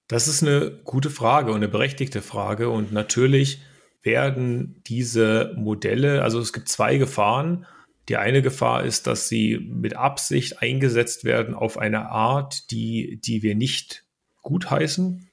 [0.07, 2.69] Das ist eine gute Frage und eine berechtigte Frage.
[2.69, 3.61] Und natürlich
[4.01, 7.67] werden diese Modelle, also es gibt zwei Gefahren.
[8.07, 13.43] Die eine Gefahr ist, dass sie mit Absicht eingesetzt werden auf eine Art, die, die
[13.43, 14.03] wir nicht
[14.41, 15.28] gutheißen.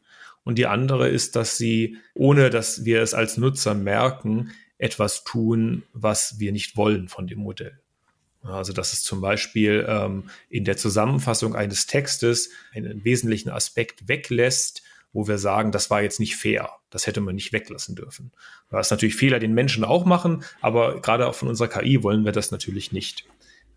[0.46, 5.82] Und die andere ist, dass sie, ohne dass wir es als Nutzer merken, etwas tun,
[5.92, 7.80] was wir nicht wollen von dem Modell.
[8.44, 14.85] Also dass es zum Beispiel ähm, in der Zusammenfassung eines Textes einen wesentlichen Aspekt weglässt,
[15.12, 18.30] wo wir sagen, das war jetzt nicht fair, das hätte man nicht weglassen dürfen.
[18.70, 22.30] Ist natürlich Fehler, den Menschen auch machen, aber gerade auch von unserer KI wollen wir
[22.30, 23.24] das natürlich nicht.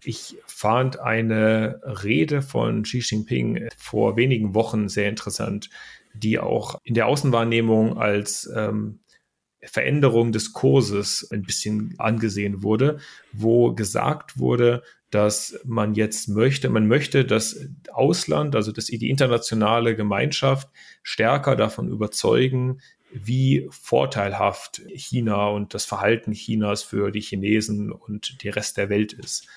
[0.03, 5.71] Ich fand eine Rede von Xi Jinping vor wenigen Wochen sehr interessant,
[6.13, 8.99] die auch in der Außenwahrnehmung als ähm,
[9.61, 12.99] Veränderung des Kurses ein bisschen angesehen wurde,
[13.33, 19.95] wo gesagt wurde, dass man jetzt möchte, man möchte das Ausland, also das, die internationale
[19.95, 20.69] Gemeinschaft
[21.03, 22.79] stärker davon überzeugen,
[23.11, 29.13] wie vorteilhaft China und das Verhalten Chinas für die Chinesen und den Rest der Welt
[29.13, 29.47] ist.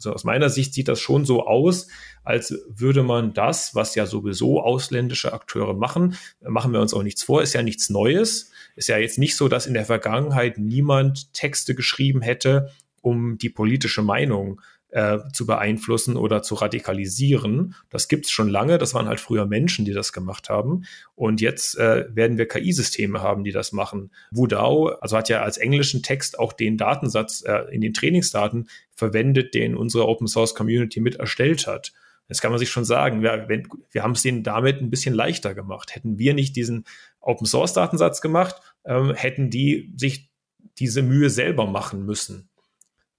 [0.00, 1.88] Also aus meiner Sicht sieht das schon so aus,
[2.24, 7.22] als würde man das, was ja sowieso ausländische Akteure machen, machen wir uns auch nichts
[7.22, 8.50] vor, ist ja nichts Neues.
[8.76, 12.70] Ist ja jetzt nicht so, dass in der Vergangenheit niemand Texte geschrieben hätte,
[13.02, 17.74] um die politische Meinung äh, zu beeinflussen oder zu radikalisieren.
[17.88, 18.78] Das gibt's schon lange.
[18.78, 20.84] Das waren halt früher Menschen, die das gemacht haben.
[21.14, 24.10] Und jetzt äh, werden wir KI-Systeme haben, die das machen.
[24.30, 29.54] Wudao, also hat ja als englischen Text auch den Datensatz äh, in den Trainingsdaten verwendet,
[29.54, 31.92] den unsere Open Source Community mit erstellt hat.
[32.28, 33.22] Das kann man sich schon sagen.
[33.22, 33.48] Wir,
[33.90, 35.94] wir haben es denen damit ein bisschen leichter gemacht.
[35.96, 36.84] Hätten wir nicht diesen
[37.20, 40.30] Open Source Datensatz gemacht, ähm, hätten die sich
[40.78, 42.49] diese Mühe selber machen müssen.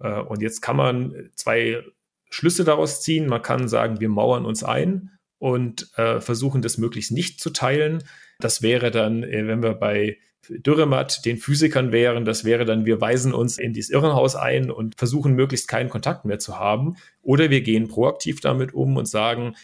[0.01, 1.83] Äh, und jetzt kann man zwei
[2.29, 3.27] Schlüsse daraus ziehen.
[3.27, 8.03] Man kann sagen, wir mauern uns ein und äh, versuchen das möglichst nicht zu teilen.
[8.39, 10.17] Das wäre dann, äh, wenn wir bei
[10.49, 14.97] Dürrematt den Physikern wären, das wäre dann, wir weisen uns in dieses Irrenhaus ein und
[14.97, 16.95] versuchen möglichst keinen Kontakt mehr zu haben.
[17.21, 19.55] Oder wir gehen proaktiv damit um und sagen,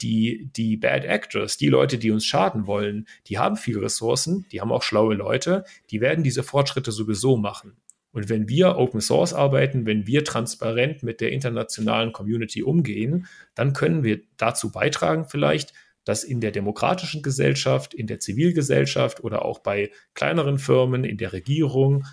[0.00, 4.62] die, die Bad Actors, die Leute, die uns schaden wollen, die haben viele Ressourcen, die
[4.62, 7.76] haben auch schlaue Leute, die werden diese Fortschritte sowieso machen.
[8.12, 13.72] Und wenn wir Open Source arbeiten, wenn wir transparent mit der internationalen Community umgehen, dann
[13.72, 15.72] können wir dazu beitragen vielleicht,
[16.04, 21.32] dass in der demokratischen Gesellschaft, in der Zivilgesellschaft oder auch bei kleineren Firmen, in der
[21.32, 22.04] Regierung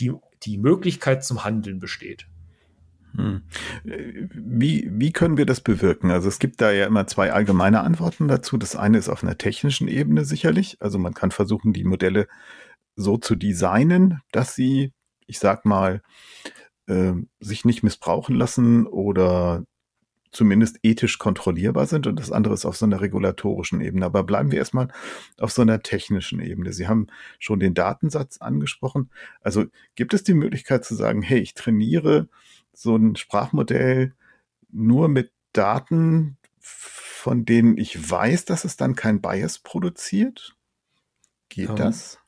[0.00, 2.26] die, die Möglichkeit zum Handeln besteht.
[3.16, 3.42] Hm.
[3.84, 6.10] Wie, wie können wir das bewirken?
[6.10, 8.58] Also es gibt da ja immer zwei allgemeine Antworten dazu.
[8.58, 10.76] Das eine ist auf einer technischen Ebene sicherlich.
[10.80, 12.28] Also man kann versuchen, die Modelle
[12.96, 14.92] so zu designen, dass sie
[15.28, 16.02] ich sag mal,
[16.88, 19.64] äh, sich nicht missbrauchen lassen oder
[20.30, 24.04] zumindest ethisch kontrollierbar sind und das andere ist auf so einer regulatorischen Ebene.
[24.04, 24.88] Aber bleiben wir erstmal
[25.38, 26.72] auf so einer technischen Ebene.
[26.72, 27.06] Sie haben
[27.38, 29.10] schon den Datensatz angesprochen.
[29.40, 32.28] Also gibt es die Möglichkeit zu sagen, hey, ich trainiere
[32.72, 34.14] so ein Sprachmodell
[34.70, 40.56] nur mit Daten, von denen ich weiß, dass es dann kein Bias produziert?
[41.48, 42.18] Geht ähm, das?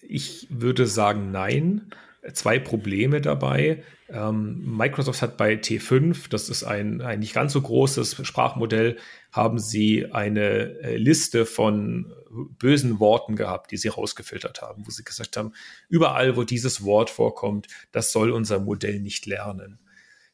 [0.00, 1.90] Ich würde sagen, nein.
[2.32, 3.84] Zwei Probleme dabei.
[4.08, 8.96] Ähm, Microsoft hat bei T5, das ist ein, ein nicht ganz so großes Sprachmodell,
[9.30, 12.12] haben sie eine äh, Liste von
[12.58, 15.52] bösen Worten gehabt, die sie rausgefiltert haben, wo sie gesagt haben,
[15.88, 19.78] überall, wo dieses Wort vorkommt, das soll unser Modell nicht lernen.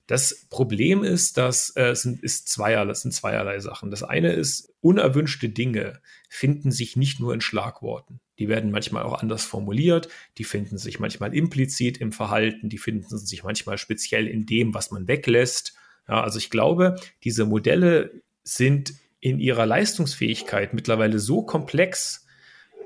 [0.06, 3.90] Das Problem ist, dass äh, sind, ist zweierlei, das sind zweierlei Sachen.
[3.90, 8.20] Das eine ist, unerwünschte Dinge finden sich nicht nur in Schlagworten.
[8.38, 10.08] Die werden manchmal auch anders formuliert,
[10.38, 14.90] die finden sich manchmal implizit im Verhalten, die finden sich manchmal speziell in dem, was
[14.90, 15.74] man weglässt.
[16.08, 22.26] Ja, also ich glaube, diese Modelle sind in ihrer Leistungsfähigkeit mittlerweile so komplex,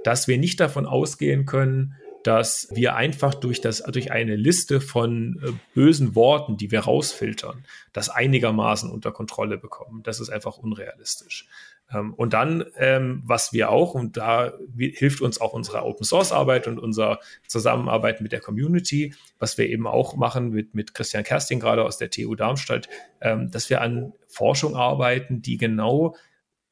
[0.05, 5.41] dass wir nicht davon ausgehen können, dass wir einfach durch, das, durch eine Liste von
[5.43, 10.03] äh, bösen Worten, die wir rausfiltern, das einigermaßen unter Kontrolle bekommen.
[10.03, 11.49] Das ist einfach unrealistisch.
[11.93, 16.33] Ähm, und dann, ähm, was wir auch, und da hilft uns auch unsere Open Source
[16.33, 21.25] Arbeit und unsere Zusammenarbeit mit der Community, was wir eben auch machen mit, mit Christian
[21.25, 22.89] Kersting gerade aus der TU Darmstadt,
[23.21, 26.15] ähm, dass wir an Forschung arbeiten, die genau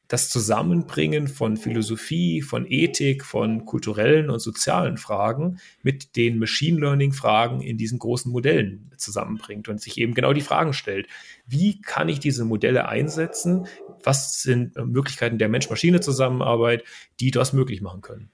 [0.08, 7.12] das Zusammenbringen von Philosophie, von Ethik, von kulturellen und sozialen Fragen mit den Machine Learning
[7.12, 11.08] Fragen in diesen großen Modellen zusammenbringt und sich eben genau die Fragen stellt.
[11.46, 13.66] Wie kann ich diese Modelle einsetzen?
[14.02, 16.84] Was sind Möglichkeiten der Mensch-Maschine-Zusammenarbeit,
[17.18, 18.30] die das möglich machen können?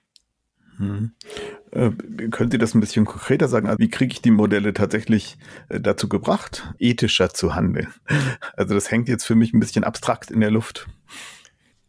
[0.77, 1.13] Hm.
[1.71, 1.91] Äh,
[2.31, 3.67] könnt ihr das ein bisschen konkreter sagen?
[3.67, 7.89] Also wie kriege ich die Modelle tatsächlich äh, dazu gebracht, ethischer zu handeln?
[8.57, 10.87] Also das hängt jetzt für mich ein bisschen abstrakt in der Luft.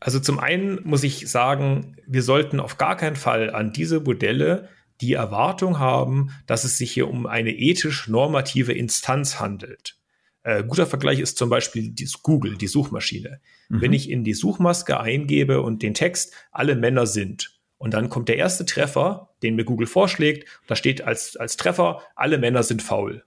[0.03, 4.67] Also zum einen muss ich sagen, wir sollten auf gar keinen Fall an diese Modelle
[4.99, 9.95] die Erwartung haben, dass es sich hier um eine ethisch normative Instanz handelt.
[10.43, 13.39] Äh, guter Vergleich ist zum Beispiel die Google, die Suchmaschine.
[13.69, 13.81] Mhm.
[13.81, 18.27] Wenn ich in die Suchmaske eingebe und den Text alle Männer sind und dann kommt
[18.27, 22.81] der erste Treffer, den mir Google vorschlägt, da steht als, als Treffer, alle Männer sind
[22.81, 23.23] faul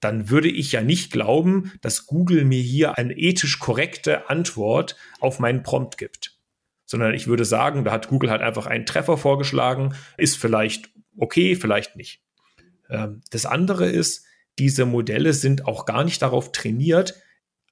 [0.00, 5.38] dann würde ich ja nicht glauben, dass Google mir hier eine ethisch korrekte Antwort auf
[5.38, 6.36] meinen Prompt gibt.
[6.84, 11.56] Sondern ich würde sagen, da hat Google halt einfach einen Treffer vorgeschlagen, ist vielleicht okay,
[11.56, 12.22] vielleicht nicht.
[12.88, 14.24] Ähm, das andere ist,
[14.58, 17.14] diese Modelle sind auch gar nicht darauf trainiert,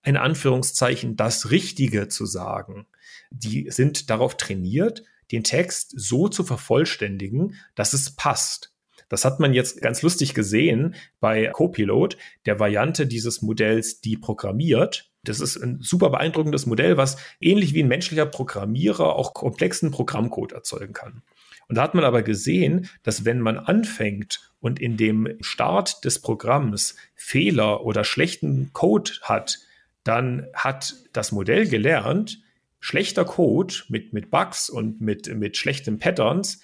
[0.04, 2.86] in Anführungszeichen das Richtige zu sagen.
[3.30, 5.02] Die sind darauf trainiert,
[5.32, 8.72] den Text so zu vervollständigen, dass es passt.
[9.08, 15.10] Das hat man jetzt ganz lustig gesehen bei Copilot, der Variante dieses Modells, die programmiert.
[15.22, 20.52] Das ist ein super beeindruckendes Modell, was ähnlich wie ein menschlicher Programmierer auch komplexen Programmcode
[20.52, 21.22] erzeugen kann.
[21.68, 26.20] Und da hat man aber gesehen, dass wenn man anfängt und in dem Start des
[26.20, 29.58] Programms Fehler oder schlechten Code hat,
[30.04, 32.40] dann hat das Modell gelernt,
[32.78, 36.60] schlechter Code mit, mit Bugs und mit, mit schlechten Patterns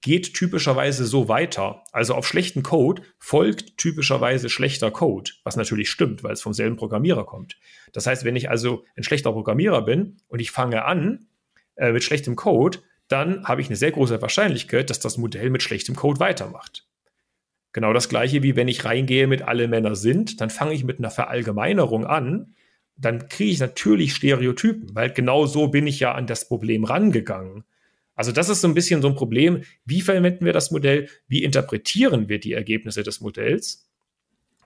[0.00, 1.84] geht typischerweise so weiter.
[1.92, 6.76] Also auf schlechten Code folgt typischerweise schlechter Code, was natürlich stimmt, weil es vom selben
[6.76, 7.58] Programmierer kommt.
[7.92, 11.26] Das heißt, wenn ich also ein schlechter Programmierer bin und ich fange an
[11.76, 12.78] äh, mit schlechtem Code,
[13.08, 16.86] dann habe ich eine sehr große Wahrscheinlichkeit, dass das Modell mit schlechtem Code weitermacht.
[17.72, 20.98] Genau das gleiche wie wenn ich reingehe mit alle Männer sind, dann fange ich mit
[20.98, 22.54] einer Verallgemeinerung an,
[22.96, 27.64] dann kriege ich natürlich Stereotypen, weil genau so bin ich ja an das Problem rangegangen.
[28.20, 29.62] Also das ist so ein bisschen so ein Problem.
[29.86, 31.08] Wie verwenden wir das Modell?
[31.26, 33.88] Wie interpretieren wir die Ergebnisse des Modells?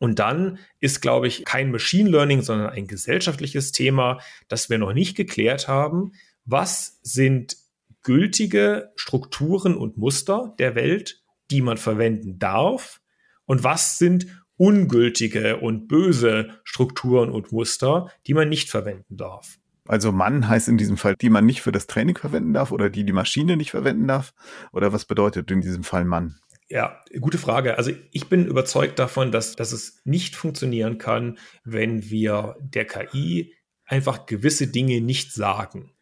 [0.00, 4.92] Und dann ist, glaube ich, kein Machine Learning, sondern ein gesellschaftliches Thema, das wir noch
[4.92, 6.14] nicht geklärt haben.
[6.44, 7.56] Was sind
[8.02, 13.02] gültige Strukturen und Muster der Welt, die man verwenden darf?
[13.46, 14.26] Und was sind
[14.56, 19.60] ungültige und böse Strukturen und Muster, die man nicht verwenden darf?
[19.86, 22.88] Also Mann heißt in diesem Fall, die man nicht für das Training verwenden darf oder
[22.88, 24.32] die die Maschine nicht verwenden darf?
[24.72, 26.36] Oder was bedeutet in diesem Fall Mann?
[26.68, 27.76] Ja, gute Frage.
[27.76, 33.54] Also ich bin überzeugt davon, dass, dass es nicht funktionieren kann, wenn wir der KI
[33.84, 35.92] einfach gewisse Dinge nicht sagen.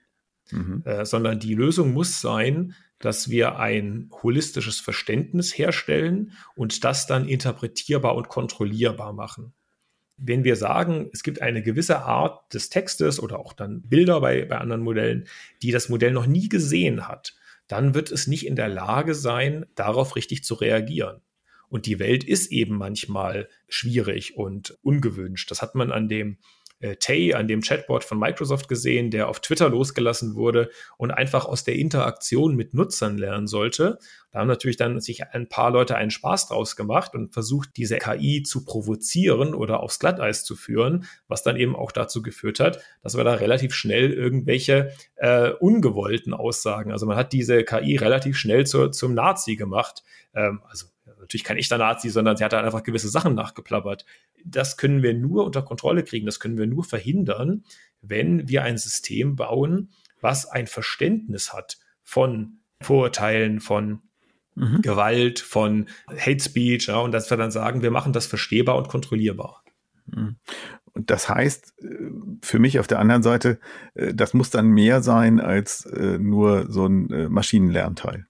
[0.50, 0.82] Mhm.
[0.84, 7.26] Äh, sondern die Lösung muss sein, dass wir ein holistisches Verständnis herstellen und das dann
[7.26, 9.54] interpretierbar und kontrollierbar machen
[10.24, 14.44] wenn wir sagen, es gibt eine gewisse Art des Textes oder auch dann Bilder bei,
[14.44, 15.26] bei anderen Modellen,
[15.62, 17.34] die das Modell noch nie gesehen hat,
[17.66, 21.20] dann wird es nicht in der Lage sein, darauf richtig zu reagieren.
[21.68, 25.50] Und die Welt ist eben manchmal schwierig und ungewünscht.
[25.50, 26.36] Das hat man an dem
[26.82, 31.46] äh, Tay, an dem Chatbot von Microsoft gesehen, der auf Twitter losgelassen wurde und einfach
[31.46, 33.98] aus der Interaktion mit Nutzern lernen sollte.
[34.32, 37.98] Da haben natürlich dann sich ein paar Leute einen Spaß draus gemacht und versucht, diese
[37.98, 42.80] KI zu provozieren oder aufs Glatteis zu führen, was dann eben auch dazu geführt hat,
[43.02, 48.36] dass wir da relativ schnell irgendwelche äh, ungewollten Aussagen, also man hat diese KI relativ
[48.36, 50.02] schnell zur, zum Nazi gemacht.
[50.34, 50.86] Ähm, also
[51.32, 54.04] natürlich kein echter Nazi, sondern sie hat da einfach gewisse Sachen nachgeplappert.
[54.44, 57.64] Das können wir nur unter Kontrolle kriegen, das können wir nur verhindern,
[58.02, 64.02] wenn wir ein System bauen, was ein Verständnis hat von Vorurteilen, von
[64.54, 64.82] mhm.
[64.82, 68.88] Gewalt, von Hate Speech, ja, und dass wir dann sagen, wir machen das verstehbar und
[68.88, 69.62] kontrollierbar.
[70.06, 70.36] Mhm.
[70.94, 72.10] Und das heißt äh,
[72.42, 73.58] für mich auf der anderen Seite,
[73.94, 78.26] äh, das muss dann mehr sein als äh, nur so ein Maschinenlernteil.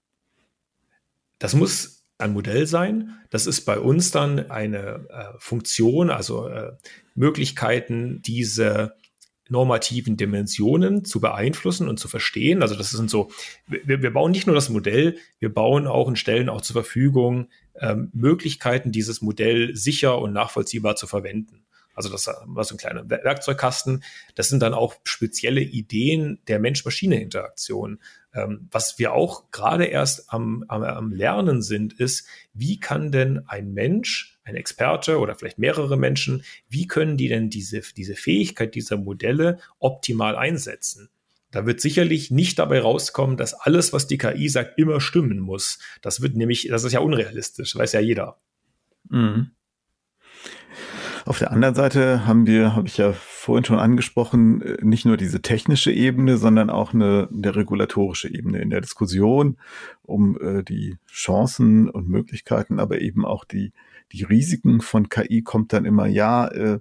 [1.39, 3.19] Das muss ein Modell sein.
[3.29, 6.73] Das ist bei uns dann eine äh, Funktion, also äh,
[7.15, 8.95] Möglichkeiten, diese
[9.49, 12.61] normativen Dimensionen zu beeinflussen und zu verstehen.
[12.61, 13.29] Also das sind so,
[13.67, 17.49] wir, wir bauen nicht nur das Modell, wir bauen auch und stellen auch zur Verfügung
[17.79, 21.65] ähm, Möglichkeiten, dieses Modell sicher und nachvollziehbar zu verwenden.
[21.93, 24.03] Also das war so ein kleiner Werkzeugkasten.
[24.35, 27.99] Das sind dann auch spezielle Ideen der Mensch-Maschine-Interaktion.
[28.33, 33.43] Ähm, was wir auch gerade erst am, am, am Lernen sind, ist, wie kann denn
[33.47, 38.73] ein Mensch, ein Experte oder vielleicht mehrere Menschen, wie können die denn diese, diese Fähigkeit
[38.75, 41.09] dieser Modelle optimal einsetzen?
[41.51, 45.77] Da wird sicherlich nicht dabei rauskommen, dass alles, was die KI sagt, immer stimmen muss.
[46.01, 48.39] Das wird nämlich, das ist ja unrealistisch, weiß ja jeder.
[49.09, 49.51] Mhm.
[51.25, 55.15] Auf der anderen Seite haben wir, habe ich ja vorhin schon angesprochen, äh, nicht nur
[55.15, 59.57] diese technische Ebene, sondern auch eine, eine regulatorische Ebene in der Diskussion
[60.01, 63.71] um äh, die Chancen und Möglichkeiten, aber eben auch die,
[64.11, 66.79] die Risiken von KI kommt dann immer, ja, äh,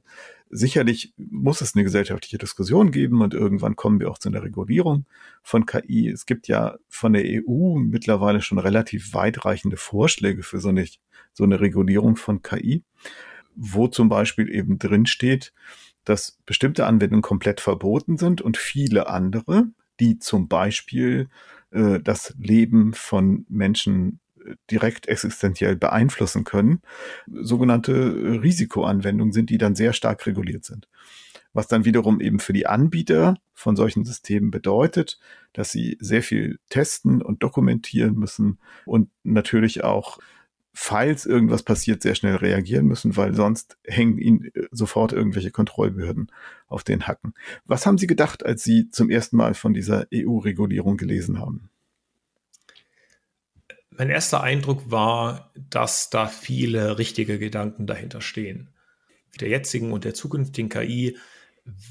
[0.51, 5.07] sicherlich muss es eine gesellschaftliche Diskussion geben und irgendwann kommen wir auch zu einer Regulierung
[5.43, 6.09] von KI.
[6.09, 10.85] Es gibt ja von der EU mittlerweile schon relativ weitreichende Vorschläge für so eine,
[11.33, 12.83] so eine Regulierung von KI
[13.55, 15.53] wo zum Beispiel eben drin steht,
[16.05, 19.67] dass bestimmte Anwendungen komplett verboten sind und viele andere,
[20.01, 21.29] die zum Beispiel
[21.71, 26.83] äh, das Leben von Menschen äh, direkt existenziell beeinflussen können,
[27.31, 30.89] sogenannte Risikoanwendungen sind, die dann sehr stark reguliert sind.
[31.53, 35.21] Was dann wiederum eben für die Anbieter von solchen Systemen bedeutet,
[35.53, 40.19] dass sie sehr viel testen und dokumentieren müssen und natürlich auch
[40.73, 46.31] falls irgendwas passiert, sehr schnell reagieren müssen, weil sonst hängen ihnen äh, sofort irgendwelche Kontrollbehörden
[46.69, 47.35] auf den Hacken.
[47.65, 51.69] Was haben Sie gedacht, als Sie zum ersten Mal von dieser EU-Regulierung gelesen haben?
[53.91, 58.71] Mein erster Eindruck war, dass da viele richtige Gedanken dahinter stehen.
[59.41, 61.19] Der jetzigen und der zukünftigen KI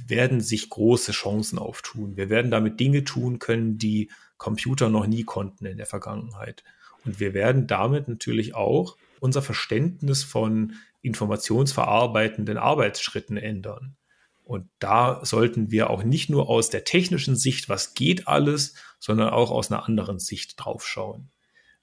[0.07, 2.17] werden sich große Chancen auftun.
[2.17, 6.63] Wir werden damit Dinge tun können, die Computer noch nie konnten in der Vergangenheit.
[7.06, 13.95] Und wir werden damit natürlich auch unser Verständnis von informationsverarbeitenden Arbeitsschritten ändern.
[14.43, 19.30] Und da sollten wir auch nicht nur aus der technischen Sicht, was geht alles, sondern
[19.30, 21.30] auch aus einer anderen Sicht draufschauen.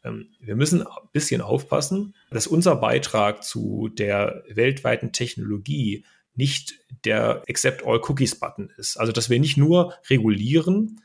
[0.04, 6.04] Ähm, wir müssen ein bisschen aufpassen, dass unser Beitrag zu der weltweiten Technologie
[6.34, 8.96] nicht der Accept All Cookies Button ist.
[8.96, 11.00] Also, dass wir nicht nur regulieren,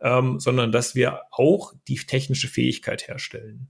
[0.00, 3.68] ähm, sondern dass wir auch die technische Fähigkeit herstellen.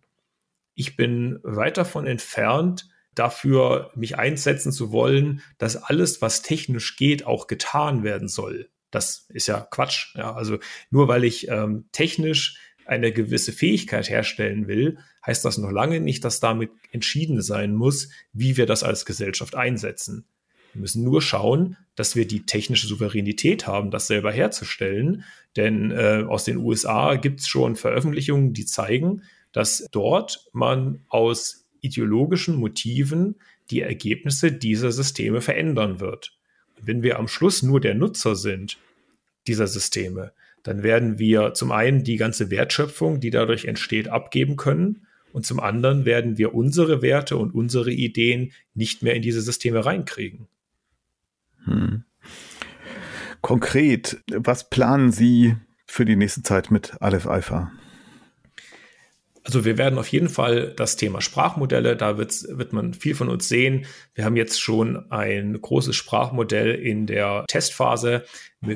[0.74, 7.26] Ich bin weit davon entfernt, dafür mich einsetzen zu wollen, dass alles, was technisch geht,
[7.26, 8.68] auch getan werden soll.
[8.90, 10.14] Das ist ja Quatsch.
[10.16, 10.58] Ja, also
[10.90, 16.24] nur weil ich ähm, technisch eine gewisse Fähigkeit herstellen will, heißt das noch lange nicht,
[16.24, 20.26] dass damit entschieden sein muss, wie wir das als Gesellschaft einsetzen.
[20.76, 25.24] Wir müssen nur schauen, dass wir die technische Souveränität haben, das selber herzustellen.
[25.56, 29.22] Denn äh, aus den USA gibt es schon Veröffentlichungen, die zeigen,
[29.52, 33.36] dass dort man aus ideologischen Motiven
[33.70, 36.36] die Ergebnisse dieser Systeme verändern wird.
[36.78, 38.76] Wenn wir am Schluss nur der Nutzer sind
[39.46, 45.06] dieser Systeme, dann werden wir zum einen die ganze Wertschöpfung, die dadurch entsteht, abgeben können
[45.32, 49.82] und zum anderen werden wir unsere Werte und unsere Ideen nicht mehr in diese Systeme
[49.82, 50.48] reinkriegen.
[51.66, 52.04] Hm.
[53.42, 55.56] Konkret, was planen Sie
[55.86, 57.70] für die nächste Zeit mit Aleph Alpha?
[59.44, 63.28] Also wir werden auf jeden Fall das Thema Sprachmodelle, da wird, wird man viel von
[63.28, 63.86] uns sehen.
[64.16, 68.24] Wir haben jetzt schon ein großes Sprachmodell in der Testphase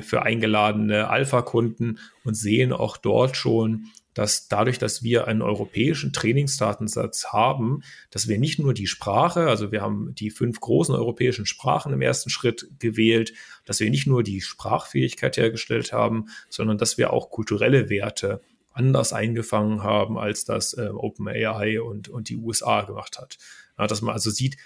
[0.01, 7.27] für eingeladene Alpha-Kunden und sehen auch dort schon, dass dadurch, dass wir einen europäischen Trainingsdatensatz
[7.27, 11.93] haben, dass wir nicht nur die Sprache, also wir haben die fünf großen europäischen Sprachen
[11.93, 13.33] im ersten Schritt gewählt,
[13.65, 18.41] dass wir nicht nur die Sprachfähigkeit hergestellt haben, sondern dass wir auch kulturelle Werte
[18.73, 23.37] anders eingefangen haben, als das äh, OpenAI und, und die USA gemacht hat.
[23.77, 24.57] Ja, dass man also sieht,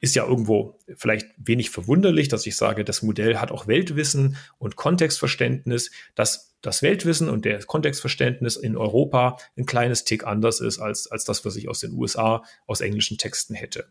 [0.00, 4.76] ist ja irgendwo vielleicht wenig verwunderlich, dass ich sage, das Modell hat auch Weltwissen und
[4.76, 11.10] Kontextverständnis, dass das Weltwissen und der Kontextverständnis in Europa ein kleines Tick anders ist als,
[11.10, 13.86] als das, was ich aus den USA aus englischen Texten hätte.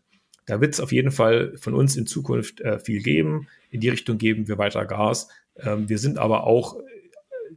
[0.45, 3.47] Da wird es auf jeden Fall von uns in Zukunft äh, viel geben.
[3.69, 5.27] In die Richtung geben wir weiter Gas.
[5.57, 6.77] Ähm, wir sind aber auch,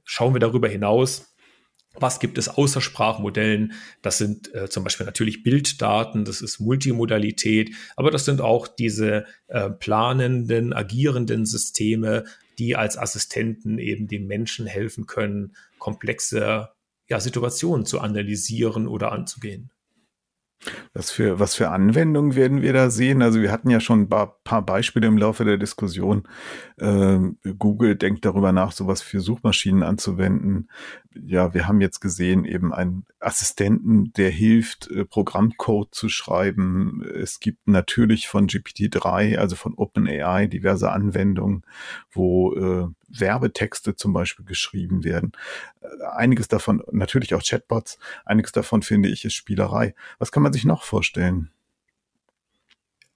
[0.05, 1.30] schauen wir darüber hinaus,
[1.95, 3.73] was gibt es außer Sprachmodellen?
[4.03, 9.27] Das sind äh, zum Beispiel natürlich Bilddaten, das ist Multimodalität, aber das sind auch diese
[9.49, 12.25] äh, planenden, agierenden Systeme,
[12.59, 16.69] die als Assistenten eben dem Menschen helfen können, komplexe
[17.09, 19.71] ja, Situationen zu analysieren oder anzugehen.
[20.93, 23.23] Was für, was für Anwendungen werden wir da sehen?
[23.23, 26.29] Also wir hatten ja schon ein paar Beispiele im Laufe der Diskussion.
[26.79, 30.69] Ähm, Google denkt darüber nach, sowas für Suchmaschinen anzuwenden.
[31.15, 37.03] Ja, wir haben jetzt gesehen eben einen Assistenten, der hilft, äh, Programmcode zu schreiben.
[37.15, 41.63] Es gibt natürlich von GPT-3, also von OpenAI, diverse Anwendungen,
[42.11, 45.33] wo äh, Werbetexte zum Beispiel geschrieben werden.
[45.81, 45.87] Äh,
[46.17, 49.95] einiges davon, natürlich auch Chatbots, einiges davon finde ich ist Spielerei.
[50.19, 51.51] Was kann man sich noch vorstellen?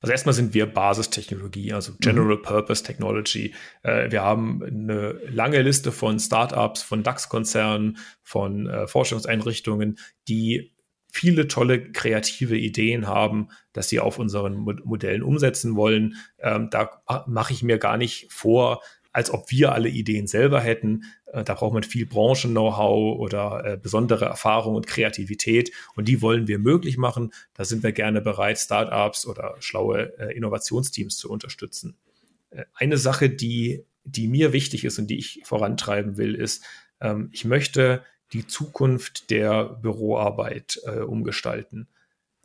[0.04, 1.96] Also erstmal sind wir Basistechnologie, also mhm.
[2.00, 2.36] General.
[2.36, 3.54] Purpose Technology.
[3.82, 10.74] Äh, wir haben eine lange Liste von Startups, von DAX-Konzernen, von äh, Forschungseinrichtungen, die
[11.10, 16.16] viele tolle kreative Ideen haben, dass sie auf unseren Modellen umsetzen wollen.
[16.38, 18.82] Ähm, da mache ich mir gar nicht vor,
[19.14, 21.04] als ob wir alle Ideen selber hätten.
[21.26, 25.70] Äh, da braucht man viel Branchen-Know-how oder äh, besondere Erfahrung und Kreativität.
[25.94, 27.32] Und die wollen wir möglich machen.
[27.54, 31.96] Da sind wir gerne bereit, Startups oder schlaue äh, Innovationsteams zu unterstützen.
[32.74, 36.64] Eine Sache, die, die mir wichtig ist und die ich vorantreiben will, ist,
[37.00, 41.86] ähm, ich möchte die Zukunft der Büroarbeit umgestalten.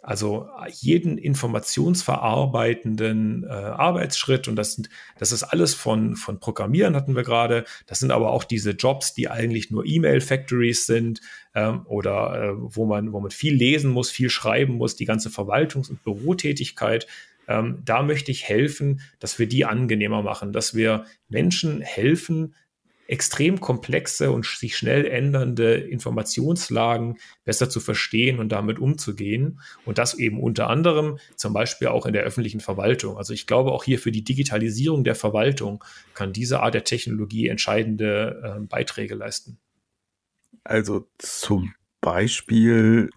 [0.02, 7.18] Also jeden informationsverarbeitenden äh, Arbeitsschritt und das sind, das ist alles von, von Programmieren hatten
[7.18, 7.66] wir gerade.
[7.86, 11.20] Das sind aber auch diese Jobs, die eigentlich nur E-Mail-Factories sind
[11.54, 15.28] ähm, oder äh, wo man, wo man viel lesen muss, viel schreiben muss, die ganze
[15.30, 17.06] Verwaltungs- und Bürotätigkeit.
[17.50, 22.56] Ähm, da möchte ich helfen, dass wir die angenehmer machen, dass wir Menschen helfen,
[23.10, 29.60] extrem komplexe und sich schnell ändernde Informationslagen besser zu verstehen und damit umzugehen.
[29.86, 33.18] Und das eben unter anderem zum Beispiel auch in der öffentlichen Verwaltung.
[33.18, 35.84] Also ich glaube, auch hier für die Digitalisierung der Verwaltung
[36.14, 39.57] kann diese Art der Technologie entscheidende äh, Beiträge leisten.
[40.64, 43.10] Also zum Beispiel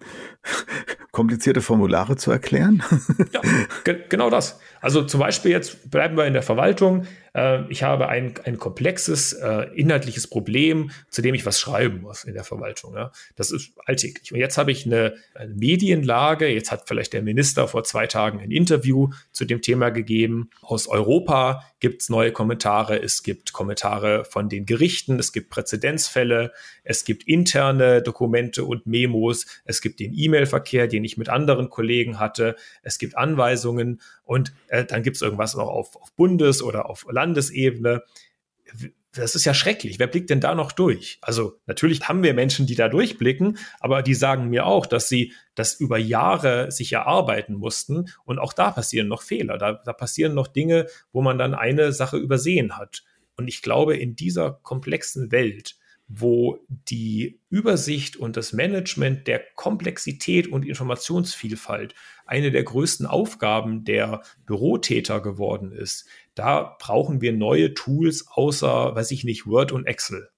[1.13, 2.83] komplizierte Formulare zu erklären?
[3.31, 3.41] ja,
[3.85, 4.59] ge genau das.
[4.81, 7.05] Also zum Beispiel jetzt bleiben wir in der Verwaltung.
[7.33, 12.23] Äh, ich habe ein, ein komplexes äh, inhaltliches Problem, zu dem ich was schreiben muss
[12.23, 12.95] in der Verwaltung.
[12.95, 13.11] Ja.
[13.35, 14.33] Das ist alltäglich.
[14.33, 16.47] Und jetzt habe ich eine, eine Medienlage.
[16.47, 20.49] Jetzt hat vielleicht der Minister vor zwei Tagen ein Interview zu dem Thema gegeben.
[20.61, 23.01] Aus Europa gibt es neue Kommentare.
[23.01, 25.19] Es gibt Kommentare von den Gerichten.
[25.19, 26.51] Es gibt Präzedenzfälle.
[26.83, 29.45] Es gibt interne Dokumente und Memos.
[29.65, 32.55] Es gibt den E-Mail-Verkehr, den ich mit anderen Kollegen hatte.
[32.81, 34.01] Es gibt Anweisungen.
[34.23, 38.03] Und äh, dann gibt es irgendwas noch auf, auf Bundes- oder auf Landesebene.
[39.13, 39.99] Das ist ja schrecklich.
[39.99, 41.19] Wer blickt denn da noch durch?
[41.21, 45.33] Also natürlich haben wir Menschen, die da durchblicken, aber die sagen mir auch, dass sie
[45.53, 49.59] das über Jahre sich erarbeiten mussten und auch da passieren noch Fehler.
[49.59, 53.03] Da, da passieren noch Dinge, wo man dann eine Sache übersehen hat.
[53.35, 55.75] Und ich glaube, in dieser komplexen Welt
[56.15, 61.95] wo die Übersicht und das Management der Komplexität und Informationsvielfalt
[62.25, 66.07] eine der größten Aufgaben der Bürotäter geworden ist.
[66.35, 70.29] Da brauchen wir neue Tools außer, weiß ich nicht, Word und Excel.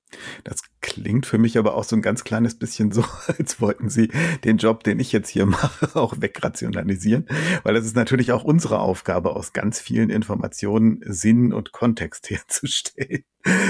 [0.43, 3.03] Das klingt für mich aber auch so ein ganz kleines bisschen so,
[3.39, 4.09] als wollten Sie
[4.43, 7.27] den Job, den ich jetzt hier mache, auch wegrationalisieren,
[7.63, 13.23] weil das ist natürlich auch unsere Aufgabe, aus ganz vielen Informationen Sinn und Kontext herzustellen.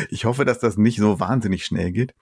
[0.09, 2.13] Ich hoffe, dass das nicht so wahnsinnig schnell geht.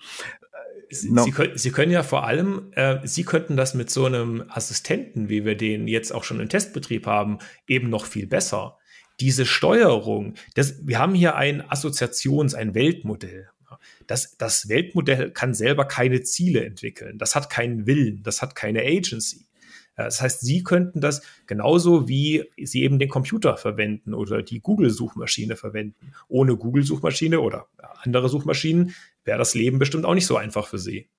[0.89, 1.23] Sie, no.
[1.23, 5.29] Sie, können, Sie können ja vor allem, äh, Sie könnten das mit so einem Assistenten,
[5.29, 8.77] wie wir den jetzt auch schon im Testbetrieb haben, eben noch viel besser.
[9.19, 13.49] Diese Steuerung, das, wir haben hier ein Assoziations-, ein Weltmodell.
[14.07, 17.17] Das, das Weltmodell kann selber keine Ziele entwickeln.
[17.17, 18.23] Das hat keinen Willen.
[18.23, 19.47] Das hat keine Agency.
[19.95, 25.55] Das heißt, Sie könnten das genauso wie Sie eben den Computer verwenden oder die Google-Suchmaschine
[25.55, 26.13] verwenden.
[26.27, 27.67] Ohne Google-Suchmaschine oder
[28.01, 31.09] andere Suchmaschinen wäre das Leben bestimmt auch nicht so einfach für Sie.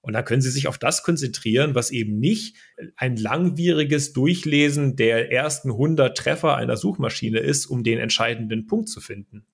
[0.00, 2.56] Und dann können Sie sich auf das konzentrieren, was eben nicht
[2.96, 9.00] ein langwieriges Durchlesen der ersten 100 Treffer einer Suchmaschine ist, um den entscheidenden Punkt zu
[9.00, 9.46] finden.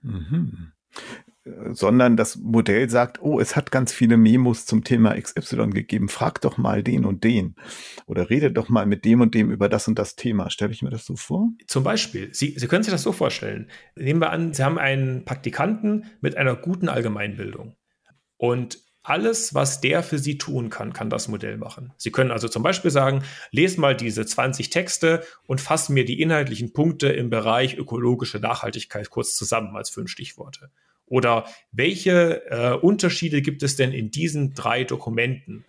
[0.00, 0.72] Mhm
[1.44, 6.40] sondern das Modell sagt, oh, es hat ganz viele Memos zum Thema XY gegeben, frag
[6.42, 7.56] doch mal den und den
[8.06, 10.50] oder rede doch mal mit dem und dem über das und das Thema.
[10.50, 11.48] Stelle ich mir das so vor?
[11.66, 13.70] Zum Beispiel, Sie, Sie können sich das so vorstellen.
[13.96, 17.74] Nehmen wir an, Sie haben einen Praktikanten mit einer guten Allgemeinbildung
[18.36, 21.94] und alles, was der für Sie tun kann, kann das Modell machen.
[21.96, 26.20] Sie können also zum Beispiel sagen, lese mal diese 20 Texte und fasse mir die
[26.20, 30.70] inhaltlichen Punkte im Bereich ökologische Nachhaltigkeit kurz zusammen als fünf Stichworte.
[31.10, 35.64] Oder welche äh, Unterschiede gibt es denn in diesen drei Dokumenten?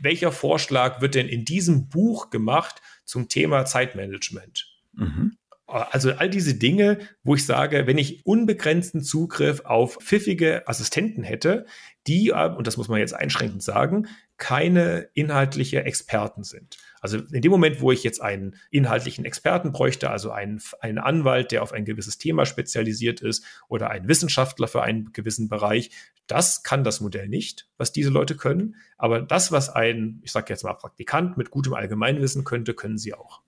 [0.00, 4.66] Welcher Vorschlag wird denn in diesem Buch gemacht zum Thema Zeitmanagement?
[4.94, 5.36] Mhm.
[5.66, 11.66] Also all diese Dinge, wo ich sage, wenn ich unbegrenzten Zugriff auf pfiffige Assistenten hätte,
[12.06, 14.08] die, äh, und das muss man jetzt einschränkend sagen,
[14.38, 16.78] keine inhaltliche Experten sind.
[17.00, 21.50] Also in dem Moment, wo ich jetzt einen inhaltlichen Experten bräuchte, also einen, einen Anwalt,
[21.50, 25.90] der auf ein gewisses Thema spezialisiert ist oder einen Wissenschaftler für einen gewissen Bereich,
[26.26, 28.76] das kann das Modell nicht, was diese Leute können.
[28.98, 33.14] Aber das, was ein, ich sage jetzt mal, Praktikant mit gutem Allgemeinwissen könnte, können sie
[33.14, 33.42] auch.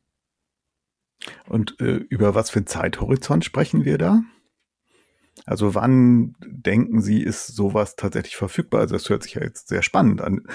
[1.47, 4.23] Und äh, über was für einen Zeithorizont sprechen wir da?
[5.47, 8.81] Also wann denken Sie, ist sowas tatsächlich verfügbar?
[8.81, 10.47] Also das hört sich ja jetzt sehr spannend an.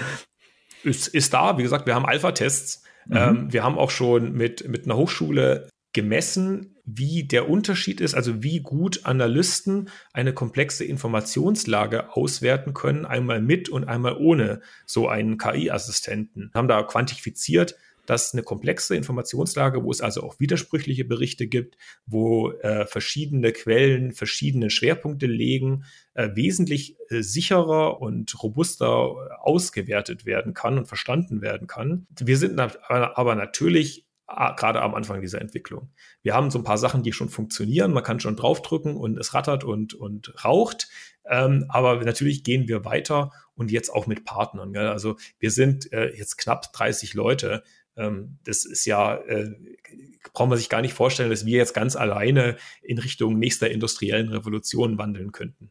[0.84, 2.84] Ist, ist da, wie gesagt, wir haben Alpha-Tests.
[3.08, 3.16] Mhm.
[3.16, 8.42] Ähm, wir haben auch schon mit, mit einer Hochschule gemessen, wie der Unterschied ist, also
[8.42, 15.38] wie gut Analysten eine komplexe Informationslage auswerten können, einmal mit und einmal ohne so einen
[15.38, 16.50] KI-Assistenten.
[16.54, 17.76] Haben da quantifiziert,
[18.08, 24.12] dass eine komplexe Informationslage, wo es also auch widersprüchliche Berichte gibt, wo äh, verschiedene Quellen
[24.12, 25.84] verschiedene Schwerpunkte legen,
[26.14, 32.06] äh, wesentlich äh, sicherer und robuster ausgewertet werden kann und verstanden werden kann.
[32.18, 35.90] Wir sind aber natürlich gerade am Anfang dieser Entwicklung.
[36.22, 37.92] Wir haben so ein paar Sachen, die schon funktionieren.
[37.92, 40.88] Man kann schon draufdrücken und es rattert und, und raucht.
[41.28, 44.72] Ähm, aber natürlich gehen wir weiter und jetzt auch mit Partnern.
[44.72, 44.88] Gell?
[44.88, 47.62] Also wir sind äh, jetzt knapp 30 Leute.
[47.98, 49.50] Ähm, das ist ja, äh,
[50.32, 54.28] braucht man sich gar nicht vorstellen, dass wir jetzt ganz alleine in Richtung nächster industriellen
[54.28, 55.70] Revolution wandeln könnten.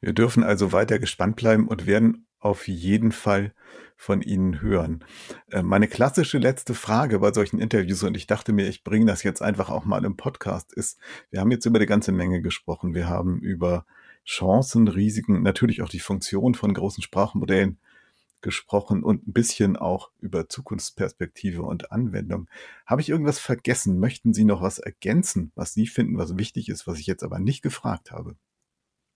[0.00, 3.54] Wir dürfen also weiter gespannt bleiben und werden auf jeden Fall
[3.96, 5.04] von Ihnen hören.
[5.50, 9.22] Äh, meine klassische letzte Frage bei solchen Interviews, und ich dachte mir, ich bringe das
[9.22, 10.98] jetzt einfach auch mal im Podcast, ist,
[11.30, 12.94] wir haben jetzt über eine ganze Menge gesprochen.
[12.94, 13.86] Wir haben über
[14.24, 17.78] Chancen, Risiken, natürlich auch die Funktion von großen Sprachmodellen
[18.42, 22.48] gesprochen und ein bisschen auch über Zukunftsperspektive und Anwendung.
[22.86, 23.98] Habe ich irgendwas vergessen?
[23.98, 27.38] Möchten Sie noch was ergänzen, was Sie finden, was wichtig ist, was ich jetzt aber
[27.38, 28.36] nicht gefragt habe?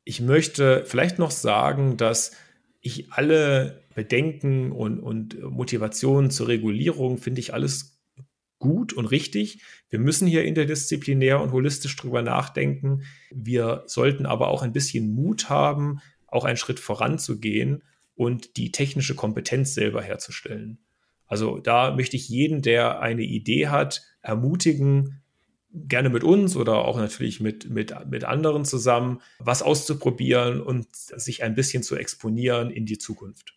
[0.04, 2.32] Ich möchte vielleicht noch sagen, dass
[2.80, 7.98] ich alle Bedenken und, und Motivationen zur Regulierung finde ich alles
[8.58, 9.62] gut und richtig.
[9.90, 13.02] Wir müssen hier interdisziplinär und holistisch drüber nachdenken.
[13.30, 17.82] Wir sollten aber auch ein bisschen Mut haben, auch einen Schritt voranzugehen
[18.16, 20.78] und die technische Kompetenz selber herzustellen.
[21.26, 25.22] Also da möchte ich jeden, der eine Idee hat, ermutigen,
[25.72, 31.42] gerne mit uns oder auch natürlich mit, mit, mit anderen zusammen, was auszuprobieren und sich
[31.42, 33.54] ein bisschen zu exponieren in die Zukunft.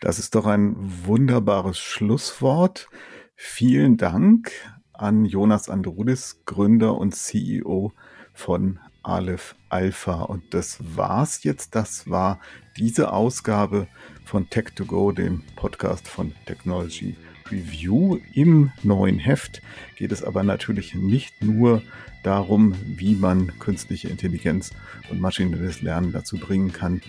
[0.00, 0.76] Das ist doch ein
[1.06, 2.88] wunderbares Schlusswort.
[3.34, 4.52] Vielen Dank
[4.92, 7.92] an Jonas Andrudis, Gründer und CEO
[8.32, 10.22] von Aleph Alpha.
[10.22, 11.74] Und das war's jetzt.
[11.74, 12.40] Das war
[12.76, 13.88] diese Ausgabe
[14.24, 17.16] von Tech2Go, dem Podcast von Technology
[17.50, 18.18] Review.
[18.32, 19.62] Im neuen Heft
[19.96, 21.82] geht es aber natürlich nicht nur
[22.22, 24.70] darum, wie man künstliche Intelligenz
[25.10, 27.00] und maschinelles Lernen dazu bringen kann,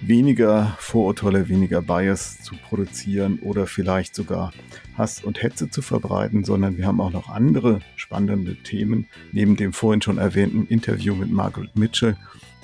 [0.00, 4.52] weniger Vorurteile, weniger Bias zu produzieren oder vielleicht sogar
[4.96, 9.06] Hass und Hetze zu verbreiten, sondern wir haben auch noch andere spannende Themen.
[9.32, 12.16] Neben dem vorhin schon erwähnten Interview mit Margaret Mitchell,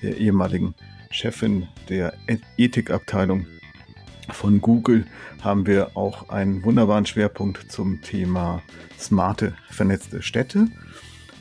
[0.02, 0.74] der ehemaligen
[1.10, 2.14] Chefin der
[2.56, 3.46] Ethikabteilung
[4.32, 5.06] von Google
[5.42, 8.62] haben wir auch einen wunderbaren Schwerpunkt zum Thema
[8.98, 10.68] smarte, vernetzte Städte,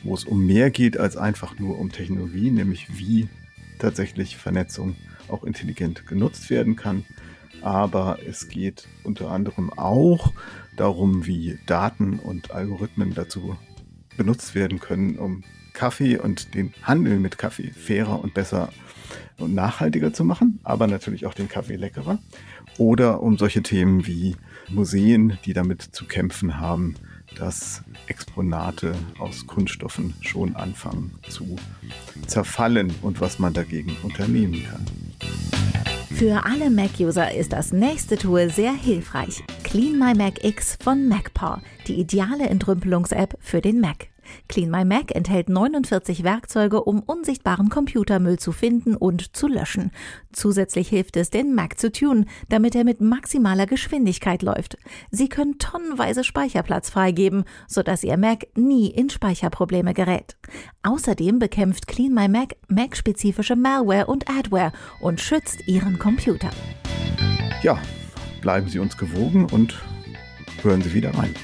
[0.02, 3.28] wo es um mehr geht als einfach nur um Technologie, nämlich wie
[3.78, 4.96] tatsächlich Vernetzung
[5.28, 7.04] auch intelligent genutzt werden kann.
[7.62, 10.32] Aber es geht unter anderem auch
[10.76, 13.56] darum, wie Daten und Algorithmen dazu
[14.16, 18.70] benutzt werden können, um Kaffee und den Handel mit Kaffee fairer und besser
[19.38, 22.18] und nachhaltiger zu machen, aber natürlich auch den Kaffee leckerer.
[22.78, 24.36] Oder um solche Themen wie
[24.68, 26.94] Museen, die damit zu kämpfen haben,
[27.36, 31.56] dass Exponate aus Kunststoffen schon anfangen zu
[32.26, 34.86] zerfallen und was man dagegen unternehmen kann.
[36.14, 39.42] Für alle Mac-User ist das nächste Tool sehr hilfreich.
[39.64, 44.09] Clean My Mac X von MacPaw, die ideale Entrümpelungs-App für den Mac.
[44.48, 49.90] Clean My Mac enthält 49 Werkzeuge, um unsichtbaren Computermüll zu finden und zu löschen.
[50.32, 54.76] Zusätzlich hilft es, den Mac zu tunen, damit er mit maximaler Geschwindigkeit läuft.
[55.10, 60.36] Sie können tonnenweise Speicherplatz freigeben, sodass Ihr Mac nie in Speicherprobleme gerät.
[60.82, 66.50] Außerdem bekämpft Clean My Mac Mac-spezifische Malware und Adware und schützt Ihren Computer.
[67.62, 67.78] Ja,
[68.40, 69.80] bleiben Sie uns gewogen und
[70.62, 71.34] hören Sie wieder rein.